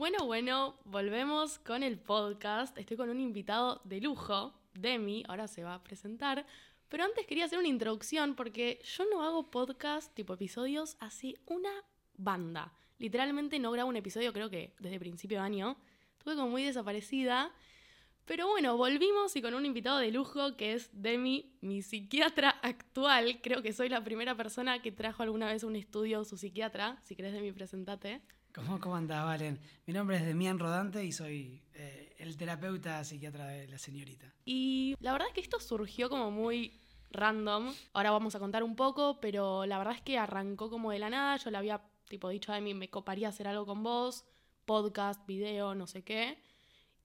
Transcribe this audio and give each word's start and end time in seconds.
Bueno, 0.00 0.24
bueno, 0.24 0.78
volvemos 0.86 1.58
con 1.58 1.82
el 1.82 1.98
podcast. 1.98 2.78
Estoy 2.78 2.96
con 2.96 3.10
un 3.10 3.20
invitado 3.20 3.82
de 3.84 4.00
lujo, 4.00 4.54
Demi, 4.72 5.24
ahora 5.28 5.46
se 5.46 5.62
va 5.62 5.74
a 5.74 5.84
presentar. 5.84 6.46
Pero 6.88 7.04
antes 7.04 7.26
quería 7.26 7.44
hacer 7.44 7.58
una 7.58 7.68
introducción 7.68 8.34
porque 8.34 8.80
yo 8.96 9.04
no 9.10 9.22
hago 9.22 9.50
podcast 9.50 10.14
tipo 10.14 10.32
episodios 10.32 10.96
hace 11.00 11.34
una 11.44 11.68
banda. 12.16 12.72
Literalmente 12.96 13.58
no 13.58 13.70
grabo 13.72 13.90
un 13.90 13.96
episodio 13.96 14.32
creo 14.32 14.48
que 14.48 14.72
desde 14.78 14.98
principio 14.98 15.36
de 15.36 15.44
año. 15.44 15.76
Estuve 16.16 16.34
como 16.34 16.48
muy 16.48 16.64
desaparecida. 16.64 17.52
Pero 18.24 18.48
bueno, 18.48 18.78
volvimos 18.78 19.36
y 19.36 19.42
con 19.42 19.52
un 19.52 19.66
invitado 19.66 19.98
de 19.98 20.10
lujo 20.12 20.56
que 20.56 20.72
es 20.72 20.88
Demi, 20.94 21.58
mi 21.60 21.82
psiquiatra 21.82 22.48
actual. 22.62 23.42
Creo 23.42 23.60
que 23.60 23.74
soy 23.74 23.90
la 23.90 24.02
primera 24.02 24.34
persona 24.34 24.80
que 24.80 24.92
trajo 24.92 25.22
alguna 25.22 25.48
vez 25.48 25.62
un 25.62 25.76
estudio 25.76 26.24
su 26.24 26.38
psiquiatra. 26.38 26.98
Si 27.02 27.14
querés, 27.14 27.34
Demi, 27.34 27.52
presentate. 27.52 28.22
¿Cómo, 28.54 28.80
¿Cómo 28.80 28.96
andás, 28.96 29.24
Valen? 29.24 29.60
Mi 29.86 29.92
nombre 29.92 30.16
es 30.16 30.24
Demián 30.26 30.58
Rodante 30.58 31.04
y 31.04 31.12
soy 31.12 31.62
eh, 31.72 32.16
el 32.18 32.36
terapeuta 32.36 33.04
psiquiatra 33.04 33.46
de 33.46 33.68
la 33.68 33.78
señorita. 33.78 34.26
Y 34.44 34.96
la 34.98 35.12
verdad 35.12 35.28
es 35.28 35.34
que 35.34 35.40
esto 35.40 35.60
surgió 35.60 36.10
como 36.10 36.32
muy 36.32 36.80
random. 37.12 37.72
Ahora 37.92 38.10
vamos 38.10 38.34
a 38.34 38.40
contar 38.40 38.64
un 38.64 38.74
poco, 38.74 39.20
pero 39.20 39.66
la 39.66 39.78
verdad 39.78 39.94
es 39.94 40.00
que 40.00 40.18
arrancó 40.18 40.68
como 40.68 40.90
de 40.90 40.98
la 40.98 41.10
nada. 41.10 41.36
Yo 41.36 41.52
le 41.52 41.58
había 41.58 41.80
tipo 42.08 42.28
dicho 42.28 42.50
a 42.50 42.56
Demi, 42.56 42.74
me 42.74 42.90
coparía 42.90 43.28
hacer 43.28 43.46
algo 43.46 43.66
con 43.66 43.84
vos, 43.84 44.24
podcast, 44.64 45.24
video, 45.26 45.76
no 45.76 45.86
sé 45.86 46.02
qué. 46.02 46.36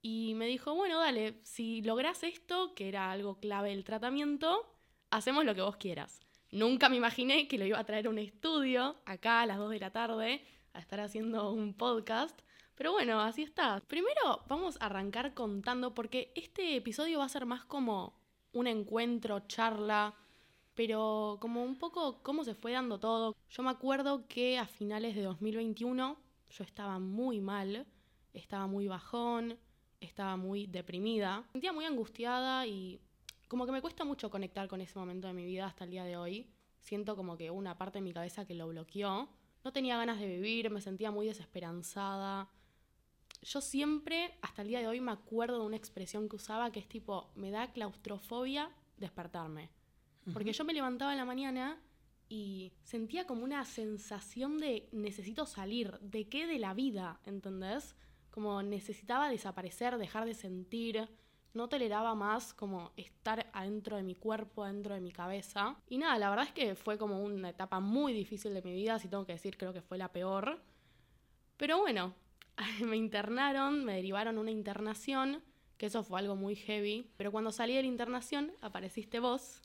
Y 0.01 0.33
me 0.33 0.47
dijo, 0.47 0.73
bueno, 0.73 0.99
dale, 0.99 1.41
si 1.43 1.83
lográs 1.83 2.23
esto, 2.23 2.73
que 2.73 2.87
era 2.87 3.11
algo 3.11 3.39
clave 3.39 3.69
del 3.69 3.83
tratamiento, 3.83 4.65
hacemos 5.11 5.45
lo 5.45 5.53
que 5.53 5.61
vos 5.61 5.77
quieras. 5.77 6.21
Nunca 6.51 6.89
me 6.89 6.95
imaginé 6.95 7.47
que 7.47 7.59
lo 7.59 7.65
iba 7.65 7.77
a 7.77 7.85
traer 7.85 8.07
un 8.07 8.17
estudio 8.17 8.95
acá 9.05 9.41
a 9.41 9.45
las 9.45 9.57
2 9.59 9.69
de 9.69 9.79
la 9.79 9.91
tarde 9.91 10.41
a 10.75 10.79
estar 10.79 10.99
haciendo 10.99 11.51
un 11.51 11.73
podcast. 11.73 12.39
Pero 12.75 12.91
bueno, 12.91 13.21
así 13.21 13.43
está. 13.43 13.81
Primero 13.87 14.43
vamos 14.47 14.77
a 14.79 14.87
arrancar 14.87 15.33
contando 15.33 15.93
porque 15.93 16.31
este 16.35 16.75
episodio 16.75 17.19
va 17.19 17.25
a 17.25 17.29
ser 17.29 17.45
más 17.45 17.63
como 17.63 18.19
un 18.51 18.67
encuentro, 18.67 19.39
charla, 19.47 20.13
pero 20.73 21.37
como 21.39 21.63
un 21.63 21.79
poco 21.79 22.21
cómo 22.21 22.43
se 22.43 22.53
fue 22.53 22.73
dando 22.73 22.99
todo. 22.99 23.35
Yo 23.49 23.63
me 23.63 23.69
acuerdo 23.69 24.27
que 24.27 24.57
a 24.57 24.67
finales 24.67 25.15
de 25.15 25.23
2021 25.23 26.17
yo 26.49 26.63
estaba 26.63 26.99
muy 26.99 27.39
mal, 27.39 27.87
estaba 28.33 28.67
muy 28.67 28.87
bajón, 28.87 29.57
estaba 30.01 30.35
muy 30.35 30.67
deprimida, 30.67 31.45
sentía 31.53 31.71
muy 31.71 31.85
angustiada 31.85 32.67
y 32.67 32.99
como 33.47 33.65
que 33.65 33.71
me 33.71 33.81
cuesta 33.81 34.03
mucho 34.03 34.29
conectar 34.29 34.67
con 34.67 34.81
ese 34.81 34.99
momento 34.99 35.27
de 35.27 35.33
mi 35.33 35.45
vida 35.45 35.65
hasta 35.65 35.85
el 35.85 35.91
día 35.91 36.03
de 36.03 36.17
hoy. 36.17 36.49
Siento 36.81 37.15
como 37.15 37.37
que 37.37 37.49
una 37.49 37.77
parte 37.77 37.99
de 37.99 38.03
mi 38.03 38.13
cabeza 38.13 38.45
que 38.45 38.53
lo 38.53 38.67
bloqueó 38.67 39.29
no 39.65 39.73
tenía 39.73 39.97
ganas 39.97 40.19
de 40.19 40.27
vivir, 40.27 40.69
me 40.69 40.79
sentía 40.79 41.09
muy 41.09 41.25
desesperanzada. 41.25 42.47
Yo 43.41 43.61
siempre, 43.61 44.37
hasta 44.43 44.61
el 44.61 44.67
día 44.67 44.79
de 44.79 44.87
hoy, 44.87 45.01
me 45.01 45.11
acuerdo 45.11 45.59
de 45.59 45.65
una 45.65 45.75
expresión 45.75 46.29
que 46.29 46.35
usaba 46.35 46.71
que 46.71 46.79
es 46.79 46.87
tipo, 46.87 47.31
me 47.35 47.49
da 47.49 47.73
claustrofobia 47.73 48.69
despertarme. 48.97 49.71
Porque 50.33 50.53
yo 50.53 50.63
me 50.65 50.73
levantaba 50.73 51.11
en 51.11 51.17
la 51.17 51.25
mañana 51.25 51.79
y 52.29 52.73
sentía 52.83 53.25
como 53.25 53.43
una 53.43 53.65
sensación 53.65 54.59
de 54.59 54.87
necesito 54.91 55.47
salir, 55.47 55.99
de 55.99 56.29
qué 56.29 56.45
de 56.45 56.59
la 56.59 56.75
vida, 56.75 57.19
¿entendés? 57.25 57.95
Como 58.29 58.61
necesitaba 58.61 59.29
desaparecer, 59.29 59.97
dejar 59.97 60.25
de 60.25 60.33
sentir, 60.35 61.09
no 61.55 61.69
toleraba 61.69 62.13
más 62.15 62.53
como 62.53 62.91
estar 62.97 63.49
adentro 63.53 63.97
de 63.97 64.03
mi 64.03 64.15
cuerpo, 64.15 64.63
adentro 64.63 64.93
de 64.93 65.01
mi 65.01 65.11
cabeza. 65.11 65.75
Y 65.89 65.97
nada, 65.97 66.17
la 66.19 66.29
verdad 66.29 66.45
es 66.45 66.53
que 66.53 66.75
fue 66.75 66.97
como 66.97 67.23
una 67.23 67.49
etapa 67.49 67.79
muy 67.79 68.13
difícil 68.13 68.53
de 68.53 68.61
mi 68.61 68.73
vida, 68.73 68.99
si 68.99 69.07
tengo 69.07 69.25
que 69.25 69.33
decir, 69.33 69.57
creo 69.57 69.73
que 69.73 69.81
fue 69.81 69.97
la 69.97 70.11
peor. 70.11 70.61
Pero 71.57 71.79
bueno, 71.79 72.13
me 72.85 72.97
internaron, 72.97 73.85
me 73.85 73.95
derivaron 73.95 74.37
una 74.37 74.51
internación, 74.51 75.41
que 75.77 75.87
eso 75.87 76.03
fue 76.03 76.19
algo 76.19 76.35
muy 76.35 76.55
heavy. 76.55 77.09
Pero 77.17 77.31
cuando 77.31 77.51
salí 77.51 77.75
de 77.75 77.81
la 77.81 77.87
internación, 77.87 78.51
apareciste 78.61 79.19
vos. 79.19 79.61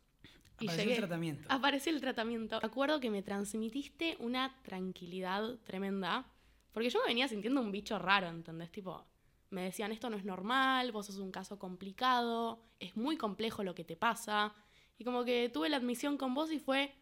Y 0.60 0.66
Apareció 0.66 0.92
el 0.92 0.98
tratamiento. 0.98 1.48
Apareció 1.48 1.92
el 1.92 2.00
tratamiento. 2.00 2.59
Acuerdo 2.62 3.00
que 3.00 3.10
me 3.10 3.22
transmitiste 3.22 4.16
una 4.20 4.54
tranquilidad 4.62 5.59
tremenda. 5.65 6.26
Porque 6.72 6.91
yo 6.91 7.00
me 7.00 7.09
venía 7.09 7.26
sintiendo 7.28 7.60
un 7.60 7.72
bicho 7.72 7.98
raro, 7.98 8.28
¿entendés? 8.28 8.70
Tipo, 8.70 9.04
me 9.50 9.62
decían, 9.62 9.93
esto 9.93 10.11
no 10.11 10.16
es 10.16 10.25
normal, 10.25 10.93
vos 10.93 11.06
sos 11.06 11.19
un 11.19 11.31
caso 11.31 11.59
complicado, 11.59 12.62
es 12.78 12.97
muy 12.97 13.16
complejo 13.16 13.62
lo 13.62 13.75
que 13.75 13.84
te 13.84 13.97
pasa. 13.97 14.55
Y 14.99 15.05
como 15.05 15.25
que 15.25 15.49
tuve 15.49 15.69
la 15.69 15.77
admisión 15.77 16.16
con 16.16 16.34
vos 16.34 16.53
y 16.53 16.59
fue, 16.59 16.94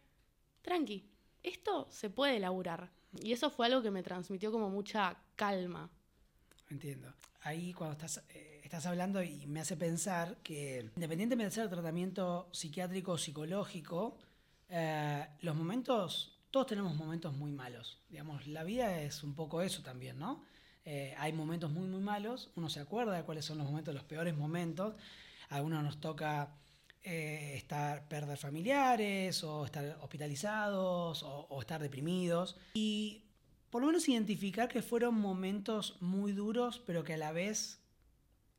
tranqui, 0.62 1.10
esto 1.42 1.86
se 1.90 2.10
puede 2.10 2.38
laburar. 2.38 2.90
Y 3.22 3.32
eso 3.32 3.50
fue 3.50 3.66
algo 3.66 3.82
que 3.82 3.90
me 3.90 4.02
transmitió 4.02 4.52
como 4.52 4.70
mucha 4.70 5.16
calma. 5.36 5.90
Entiendo. 6.70 7.12
Ahí 7.42 7.72
cuando 7.72 7.92
estás, 7.92 8.24
eh, 8.30 8.60
estás 8.62 8.84
hablando 8.86 9.22
y 9.22 9.46
me 9.46 9.60
hace 9.60 9.76
pensar 9.76 10.36
que 10.42 10.90
independientemente 10.94 11.54
de 11.56 11.62
hacer 11.62 11.70
tratamiento 11.70 12.48
psiquiátrico 12.52 13.12
o 13.12 13.18
psicológico, 13.18 14.18
eh, 14.68 15.26
los 15.40 15.56
momentos, 15.56 16.38
todos 16.50 16.66
tenemos 16.66 16.94
momentos 16.96 17.34
muy 17.34 17.52
malos. 17.52 18.00
Digamos, 18.08 18.46
la 18.46 18.64
vida 18.64 19.00
es 19.00 19.22
un 19.22 19.34
poco 19.34 19.62
eso 19.62 19.82
también, 19.82 20.18
¿no? 20.18 20.44
Eh, 20.90 21.14
hay 21.18 21.34
momentos 21.34 21.70
muy, 21.70 21.86
muy 21.86 22.00
malos, 22.00 22.50
uno 22.56 22.70
se 22.70 22.80
acuerda 22.80 23.12
de 23.12 23.22
cuáles 23.22 23.44
son 23.44 23.58
los 23.58 23.66
momentos, 23.66 23.92
los 23.94 24.04
peores 24.04 24.34
momentos. 24.34 24.94
A 25.50 25.56
algunos 25.56 25.84
nos 25.84 26.00
toca 26.00 26.54
eh, 27.02 27.52
estar, 27.56 28.08
perder 28.08 28.38
familiares, 28.38 29.44
o 29.44 29.66
estar 29.66 29.98
hospitalizados, 30.00 31.22
o, 31.24 31.60
estar 31.60 31.82
deprimidos. 31.82 32.56
Y 32.72 33.26
por 33.68 33.82
lo 33.82 33.88
menos 33.88 34.08
identificar 34.08 34.70
que 34.70 34.80
fueron 34.80 35.14
momentos 35.14 36.00
muy 36.00 36.32
duros, 36.32 36.78
pero 36.86 37.04
que 37.04 37.12
a 37.12 37.18
la 37.18 37.32
vez 37.32 37.82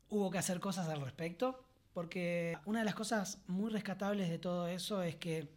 hubo 0.08 0.30
que 0.30 0.38
hacer 0.38 0.60
cosas 0.60 0.88
al 0.88 1.00
respecto. 1.00 1.64
Porque 1.94 2.56
una 2.64 2.78
de 2.78 2.84
las 2.84 2.94
cosas 2.94 3.42
muy 3.48 3.72
rescatables 3.72 4.30
de 4.30 4.38
todo 4.38 4.68
eso 4.68 5.02
es 5.02 5.16
que 5.16 5.50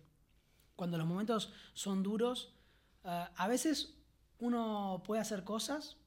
cuando 0.76 0.98
los 0.98 1.06
momentos 1.06 1.54
son 1.76 2.02
duros, 2.02 2.56
eh, 3.04 3.28
a 3.36 3.48
veces 3.48 3.94
uno 4.40 5.04
puede 5.06 5.22
hacer 5.22 5.44
cosas 5.44 5.98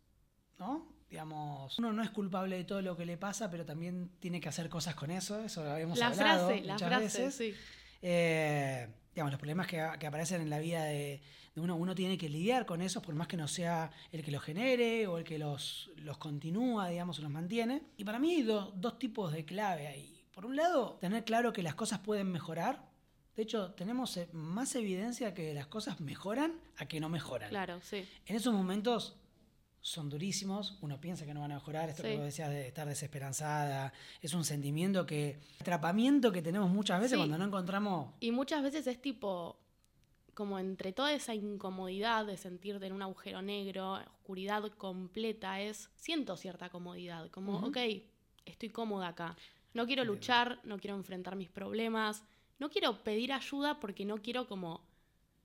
¿no? 0.58 0.96
Digamos, 1.08 1.78
uno 1.78 1.92
no 1.92 2.02
es 2.02 2.10
culpable 2.10 2.56
de 2.56 2.64
todo 2.64 2.82
lo 2.82 2.96
que 2.96 3.06
le 3.06 3.16
pasa, 3.16 3.50
pero 3.50 3.64
también 3.64 4.10
tiene 4.18 4.40
que 4.40 4.48
hacer 4.48 4.68
cosas 4.68 4.94
con 4.94 5.10
eso, 5.10 5.40
eso 5.40 5.62
lo 5.62 5.70
habíamos 5.70 5.98
la 5.98 6.08
hablado 6.08 6.48
frase, 6.48 6.64
la 6.64 6.78
frase, 6.78 7.30
Sí. 7.30 7.54
Eh, 8.02 8.88
digamos, 9.14 9.32
los 9.32 9.38
problemas 9.38 9.66
que, 9.66 9.80
aparecen 9.80 10.42
en 10.42 10.50
la 10.50 10.58
vida 10.58 10.84
de, 10.84 11.22
uno, 11.56 11.76
uno 11.76 11.94
tiene 11.94 12.18
que 12.18 12.28
lidiar 12.28 12.66
con 12.66 12.82
eso, 12.82 13.00
por 13.00 13.14
más 13.14 13.28
que 13.28 13.36
no 13.36 13.48
sea 13.48 13.90
el 14.12 14.22
que 14.22 14.30
los 14.30 14.42
genere 14.42 15.06
o 15.06 15.16
el 15.16 15.24
que 15.24 15.38
los, 15.38 15.90
los 15.96 16.18
continúa, 16.18 16.88
digamos, 16.88 17.18
o 17.18 17.22
los 17.22 17.30
mantiene. 17.30 17.82
Y 17.96 18.04
para 18.04 18.18
mí 18.18 18.34
hay 18.34 18.42
dos 18.42 18.98
tipos 18.98 19.32
de 19.32 19.44
clave 19.44 19.86
ahí. 19.86 20.16
Por 20.32 20.44
un 20.44 20.54
lado, 20.54 20.98
tener 21.00 21.24
claro 21.24 21.52
que 21.54 21.62
las 21.62 21.74
cosas 21.74 22.00
pueden 22.00 22.30
mejorar. 22.30 22.84
De 23.36 23.42
hecho, 23.42 23.72
tenemos 23.72 24.18
eh, 24.18 24.28
más 24.32 24.74
evidencia 24.74 25.32
que 25.32 25.54
las 25.54 25.66
cosas 25.66 25.98
mejoran 26.00 26.60
a 26.76 26.86
que 26.86 27.00
no 27.00 27.08
mejoran. 27.08 27.48
Claro, 27.48 27.80
sí. 27.80 28.06
En 28.26 28.36
esos 28.36 28.52
momentos 28.52 29.16
son 29.86 30.08
durísimos, 30.08 30.76
uno 30.80 31.00
piensa 31.00 31.24
que 31.24 31.32
no 31.32 31.42
van 31.42 31.52
a 31.52 31.54
mejorar, 31.54 31.88
esto 31.88 32.02
que 32.02 32.16
vos 32.16 32.24
decías 32.24 32.50
de 32.50 32.66
estar 32.66 32.88
desesperanzada, 32.88 33.92
es 34.20 34.34
un 34.34 34.44
sentimiento 34.44 35.06
que, 35.06 35.38
atrapamiento 35.60 36.32
que 36.32 36.42
tenemos 36.42 36.68
muchas 36.70 37.00
veces 37.00 37.16
cuando 37.16 37.38
no 37.38 37.44
encontramos... 37.44 38.12
Y 38.18 38.32
muchas 38.32 38.64
veces 38.64 38.84
es 38.88 39.00
tipo, 39.00 39.60
como 40.34 40.58
entre 40.58 40.92
toda 40.92 41.12
esa 41.12 41.36
incomodidad 41.36 42.26
de 42.26 42.36
sentirte 42.36 42.86
en 42.86 42.94
un 42.94 43.02
agujero 43.02 43.42
negro, 43.42 43.92
oscuridad 43.92 44.64
completa, 44.72 45.60
es, 45.60 45.88
siento 45.94 46.36
cierta 46.36 46.68
comodidad, 46.68 47.30
como, 47.30 47.58
ok, 47.58 47.78
estoy 48.44 48.70
cómoda 48.70 49.06
acá, 49.06 49.36
no 49.72 49.86
quiero 49.86 50.04
luchar, 50.04 50.58
no 50.64 50.78
quiero 50.78 50.96
enfrentar 50.96 51.36
mis 51.36 51.48
problemas, 51.48 52.24
no 52.58 52.70
quiero 52.70 53.04
pedir 53.04 53.32
ayuda 53.32 53.78
porque 53.78 54.04
no 54.04 54.16
quiero 54.16 54.48
como 54.48 54.80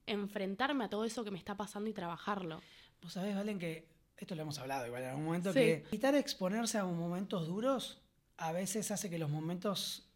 enfrentarme 0.06 0.82
a 0.82 0.90
todo 0.90 1.04
eso 1.04 1.22
que 1.22 1.30
me 1.30 1.38
está 1.38 1.56
pasando 1.56 1.88
y 1.88 1.92
trabajarlo. 1.92 2.60
Vos 3.00 3.12
sabés, 3.12 3.36
Valen, 3.36 3.60
que 3.60 3.91
esto 4.22 4.34
lo 4.34 4.42
hemos 4.42 4.58
hablado 4.58 4.86
igual 4.86 5.02
en 5.02 5.08
algún 5.10 5.24
momento, 5.24 5.52
que 5.52 5.84
evitar 5.88 6.14
exponerse 6.14 6.78
a 6.78 6.84
momentos 6.84 7.46
duros 7.46 8.00
a 8.36 8.52
veces 8.52 8.90
hace 8.90 9.10
que 9.10 9.18
los 9.18 9.30
momentos 9.30 10.08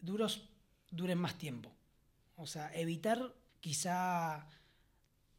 duros 0.00 0.48
duren 0.90 1.18
más 1.18 1.36
tiempo. 1.36 1.70
O 2.36 2.46
sea, 2.46 2.70
evitar 2.74 3.34
quizá 3.60 4.46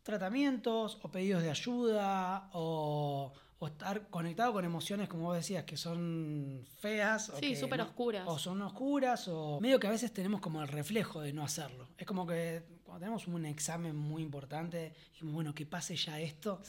tratamientos 0.03 0.99
o 1.01 1.09
pedidos 1.09 1.41
de 1.43 1.49
ayuda 1.49 2.49
o, 2.53 3.33
estar 3.61 4.09
conectado 4.09 4.53
con 4.53 4.63
emociones, 4.63 5.09
como 5.09 5.23
vos 5.25 5.35
decías, 5.35 5.65
que 5.65 5.75
son 5.75 6.65
feas. 6.79 7.31
Sí, 7.39 7.55
súper 7.55 7.81
oscuras. 7.81 8.23
O 8.27 8.39
son 8.39 8.61
oscuras, 8.61 9.27
o 9.27 9.59
medio 9.59 9.79
que 9.79 9.87
a 9.87 9.91
veces 9.91 10.13
tenemos 10.13 10.39
como 10.39 10.61
el 10.61 10.67
reflejo 10.67 11.21
de 11.21 11.33
no 11.33 11.43
hacerlo. 11.43 11.89
Es 11.97 12.07
como 12.07 12.25
que 12.25 12.63
cuando 12.89 12.99
tenemos 13.05 13.27
un 13.27 13.45
examen 13.45 13.95
muy 13.95 14.21
importante, 14.23 14.93
y 15.21 15.25
bueno, 15.25 15.53
que 15.53 15.65
pase 15.65 15.95
ya 15.95 16.19
esto, 16.19 16.61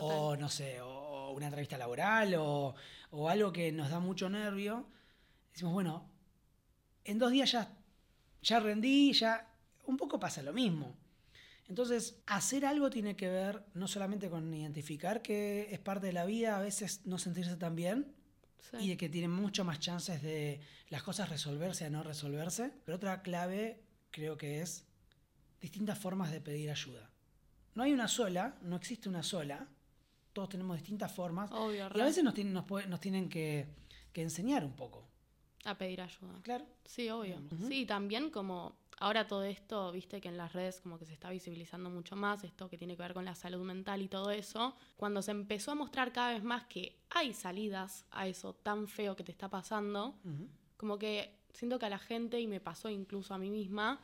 o 0.00 0.36
no 0.36 0.48
sé, 0.48 0.80
o 0.80 1.30
una 1.30 1.46
entrevista 1.46 1.78
laboral, 1.78 2.34
o, 2.34 2.74
o 3.10 3.28
algo 3.28 3.52
que 3.52 3.70
nos 3.72 3.90
da 3.90 4.00
mucho 4.00 4.28
nervio, 4.28 4.86
decimos, 5.52 5.72
bueno, 5.74 6.04
en 7.04 7.18
dos 7.18 7.30
días 7.30 7.52
ya, 7.52 7.76
ya 8.42 8.60
rendí, 8.60 9.12
ya 9.12 9.48
un 9.86 9.96
poco 9.96 10.18
pasa 10.18 10.42
lo 10.42 10.52
mismo. 10.52 10.96
Entonces, 11.68 12.20
hacer 12.26 12.64
algo 12.66 12.90
tiene 12.90 13.14
que 13.14 13.28
ver 13.28 13.64
no 13.74 13.86
solamente 13.88 14.28
con 14.30 14.52
identificar 14.52 15.22
que 15.22 15.68
es 15.70 15.78
parte 15.78 16.06
de 16.08 16.12
la 16.12 16.24
vida, 16.24 16.56
a 16.56 16.60
veces 16.60 17.02
no 17.06 17.18
sentirse 17.18 17.56
tan 17.56 17.76
bien, 17.76 18.14
Sí. 18.58 18.76
y 18.80 18.88
de 18.88 18.96
que 18.96 19.08
tienen 19.08 19.30
mucho 19.30 19.64
más 19.64 19.78
chances 19.78 20.20
de 20.20 20.60
las 20.88 21.04
cosas 21.04 21.28
resolverse 21.28 21.84
a 21.84 21.90
no 21.90 22.02
resolverse. 22.02 22.72
Pero 22.84 22.96
otra 22.96 23.22
clave 23.22 23.80
creo 24.10 24.36
que 24.36 24.60
es 24.60 24.84
distintas 25.60 25.98
formas 25.98 26.30
de 26.30 26.40
pedir 26.40 26.70
ayuda. 26.70 27.10
No 27.74 27.82
hay 27.82 27.92
una 27.92 28.08
sola, 28.08 28.56
no 28.62 28.76
existe 28.76 29.08
una 29.08 29.22
sola. 29.22 29.68
Todos 30.32 30.48
tenemos 30.50 30.76
distintas 30.76 31.12
formas. 31.12 31.50
Obvio, 31.52 31.88
Y 31.94 32.00
a 32.00 32.04
veces 32.04 32.22
nos 32.24 32.34
tienen, 32.34 32.52
nos 32.52 32.64
puede- 32.64 32.86
nos 32.86 33.00
tienen 33.00 33.28
que, 33.28 33.66
que 34.12 34.22
enseñar 34.22 34.64
un 34.64 34.72
poco. 34.74 35.06
A 35.64 35.76
pedir 35.76 36.00
ayuda. 36.00 36.40
Claro. 36.42 36.64
Sí, 36.84 37.08
obvio. 37.10 37.36
Ujú. 37.52 37.66
Sí, 37.68 37.84
también 37.86 38.30
como 38.30 38.76
ahora 39.00 39.26
todo 39.26 39.44
esto, 39.44 39.92
viste 39.92 40.20
que 40.20 40.28
en 40.28 40.36
las 40.36 40.52
redes 40.52 40.80
como 40.80 40.98
que 40.98 41.04
se 41.06 41.12
está 41.12 41.30
visibilizando 41.30 41.88
mucho 41.90 42.16
más 42.16 42.42
esto 42.44 42.68
que 42.68 42.78
tiene 42.78 42.96
que 42.96 43.02
ver 43.02 43.14
con 43.14 43.24
la 43.24 43.34
salud 43.34 43.64
mental 43.64 44.02
y 44.02 44.08
todo 44.08 44.30
eso, 44.30 44.74
cuando 44.96 45.22
se 45.22 45.30
empezó 45.30 45.72
a 45.72 45.74
mostrar 45.76 46.12
cada 46.12 46.32
vez 46.32 46.42
más 46.42 46.64
que 46.66 46.98
hay 47.10 47.32
salidas 47.32 48.06
a 48.10 48.26
eso 48.26 48.54
tan 48.54 48.88
feo 48.88 49.14
que 49.14 49.22
te 49.24 49.30
está 49.32 49.48
pasando, 49.48 50.18
como 50.76 50.98
que 50.98 51.38
siento 51.52 51.78
que 51.78 51.86
a 51.86 51.90
la 51.90 51.98
gente, 51.98 52.40
y 52.40 52.46
me 52.48 52.60
pasó 52.60 52.88
incluso 52.88 53.34
a 53.34 53.38
mí 53.38 53.50
misma, 53.50 54.00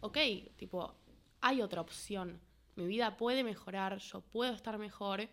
ok, 0.00 0.18
tipo, 0.56 0.94
hay 1.40 1.62
otra 1.62 1.80
opción. 1.80 2.40
Mi 2.76 2.86
vida 2.86 3.16
puede 3.16 3.44
mejorar, 3.44 3.98
yo 3.98 4.20
puedo 4.20 4.52
estar 4.52 4.78
mejor. 4.78 5.28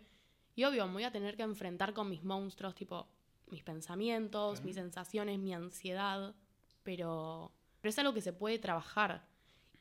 Y 0.54 0.64
obvio, 0.64 0.86
me 0.86 0.94
voy 0.94 1.04
a 1.04 1.12
tener 1.12 1.36
que 1.36 1.42
enfrentar 1.42 1.94
con 1.94 2.08
mis 2.08 2.24
monstruos, 2.24 2.74
tipo, 2.74 3.06
mis 3.46 3.62
pensamientos, 3.62 4.62
mis 4.64 4.74
sensaciones, 4.74 5.38
mi 5.38 5.54
ansiedad. 5.54 6.34
Pero, 6.82 7.52
pero 7.80 7.90
es 7.90 7.98
algo 7.98 8.14
que 8.14 8.20
se 8.20 8.32
puede 8.32 8.58
trabajar. 8.58 9.26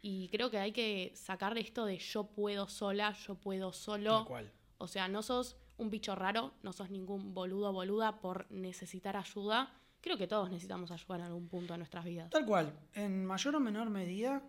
Y 0.01 0.29
creo 0.29 0.51
que 0.51 0.59
hay 0.59 0.71
que 0.71 1.11
sacar 1.15 1.57
esto 1.57 1.85
de 1.85 1.97
yo 1.97 2.25
puedo 2.25 2.67
sola, 2.67 3.13
yo 3.13 3.35
puedo 3.35 3.73
solo. 3.73 4.19
Tal 4.19 4.27
cual. 4.27 4.51
O 4.77 4.87
sea, 4.87 5.07
no 5.07 5.23
sos 5.23 5.57
un 5.77 5.89
bicho 5.89 6.15
raro, 6.15 6.53
no 6.63 6.73
sos 6.73 6.89
ningún 6.89 7.33
boludo 7.33 7.69
o 7.69 7.73
boluda 7.73 8.19
por 8.19 8.49
necesitar 8.51 9.17
ayuda. 9.17 9.73
Creo 10.01 10.17
que 10.17 10.27
todos 10.27 10.49
necesitamos 10.49 10.91
ayuda 10.91 11.17
en 11.17 11.21
algún 11.23 11.47
punto 11.47 11.73
de 11.73 11.79
nuestras 11.79 12.05
vidas. 12.05 12.29
Tal 12.29 12.45
cual. 12.45 12.73
En 12.93 13.25
mayor 13.25 13.55
o 13.55 13.59
menor 13.59 13.89
medida, 13.89 14.43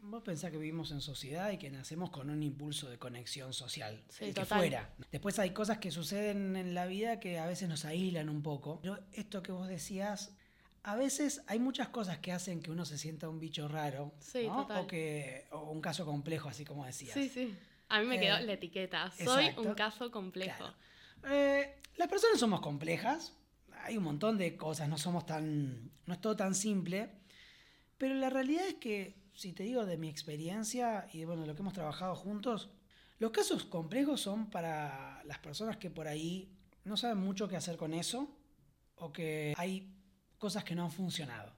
vos 0.00 0.22
pensás 0.22 0.50
que 0.50 0.56
vivimos 0.58 0.90
en 0.90 1.00
sociedad 1.00 1.50
y 1.50 1.58
que 1.58 1.70
nacemos 1.70 2.10
con 2.10 2.30
un 2.30 2.42
impulso 2.42 2.88
de 2.88 2.98
conexión 2.98 3.52
social. 3.52 4.02
Sí, 4.08 4.26
el 4.26 4.34
que 4.34 4.44
fuera. 4.44 4.90
Después 5.10 5.38
hay 5.38 5.50
cosas 5.50 5.78
que 5.78 5.90
suceden 5.90 6.56
en 6.56 6.74
la 6.74 6.86
vida 6.86 7.20
que 7.20 7.38
a 7.38 7.46
veces 7.46 7.68
nos 7.68 7.84
aíslan 7.84 8.28
un 8.28 8.42
poco. 8.42 8.80
Pero 8.82 8.98
esto 9.12 9.42
que 9.42 9.52
vos 9.52 9.68
decías, 9.68 10.34
a 10.82 10.96
veces 10.96 11.42
hay 11.46 11.58
muchas 11.58 11.88
cosas 11.88 12.18
que 12.18 12.32
hacen 12.32 12.60
que 12.62 12.70
uno 12.70 12.84
se 12.84 12.96
sienta 12.98 13.28
un 13.28 13.38
bicho 13.40 13.68
raro. 13.68 14.12
Sí, 14.20 14.46
¿no? 14.46 14.62
total. 14.62 14.84
O, 14.84 14.86
que, 14.86 15.46
o 15.50 15.70
un 15.70 15.80
caso 15.80 16.06
complejo, 16.06 16.48
así 16.48 16.64
como 16.64 16.84
decías. 16.86 17.14
Sí, 17.14 17.28
sí. 17.28 17.54
A 17.88 18.00
mí 18.00 18.06
me 18.06 18.20
quedó 18.20 18.36
Eh, 18.36 18.42
la 18.44 18.52
etiqueta. 18.52 19.10
Soy 19.10 19.46
exacto. 19.46 19.62
un 19.62 19.74
caso 19.74 20.10
complejo. 20.10 20.56
Claro. 20.58 20.74
Eh, 21.30 21.74
las 21.96 22.08
personas 22.08 22.38
somos 22.38 22.60
complejas, 22.60 23.34
hay 23.82 23.96
un 23.96 24.04
montón 24.04 24.38
de 24.38 24.56
cosas, 24.56 24.88
no 24.88 24.98
somos 24.98 25.26
tan, 25.26 25.90
no 26.06 26.14
es 26.14 26.20
todo 26.20 26.36
tan 26.36 26.54
simple, 26.54 27.10
pero 27.96 28.14
la 28.14 28.30
realidad 28.30 28.66
es 28.68 28.74
que, 28.74 29.16
si 29.38 29.52
te 29.52 29.62
digo 29.62 29.86
de 29.86 29.96
mi 29.96 30.08
experiencia 30.08 31.08
y 31.12 31.18
de 31.20 31.26
bueno, 31.26 31.46
lo 31.46 31.54
que 31.54 31.62
hemos 31.62 31.72
trabajado 31.72 32.16
juntos, 32.16 32.70
los 33.20 33.30
casos 33.30 33.64
complejos 33.64 34.20
son 34.20 34.50
para 34.50 35.22
las 35.26 35.38
personas 35.38 35.76
que 35.76 35.90
por 35.90 36.08
ahí 36.08 36.52
no 36.82 36.96
saben 36.96 37.18
mucho 37.18 37.46
qué 37.46 37.54
hacer 37.54 37.76
con 37.76 37.94
eso 37.94 38.28
o 38.96 39.12
que 39.12 39.54
hay 39.56 39.94
cosas 40.38 40.64
que 40.64 40.74
no 40.74 40.82
han 40.82 40.90
funcionado. 40.90 41.52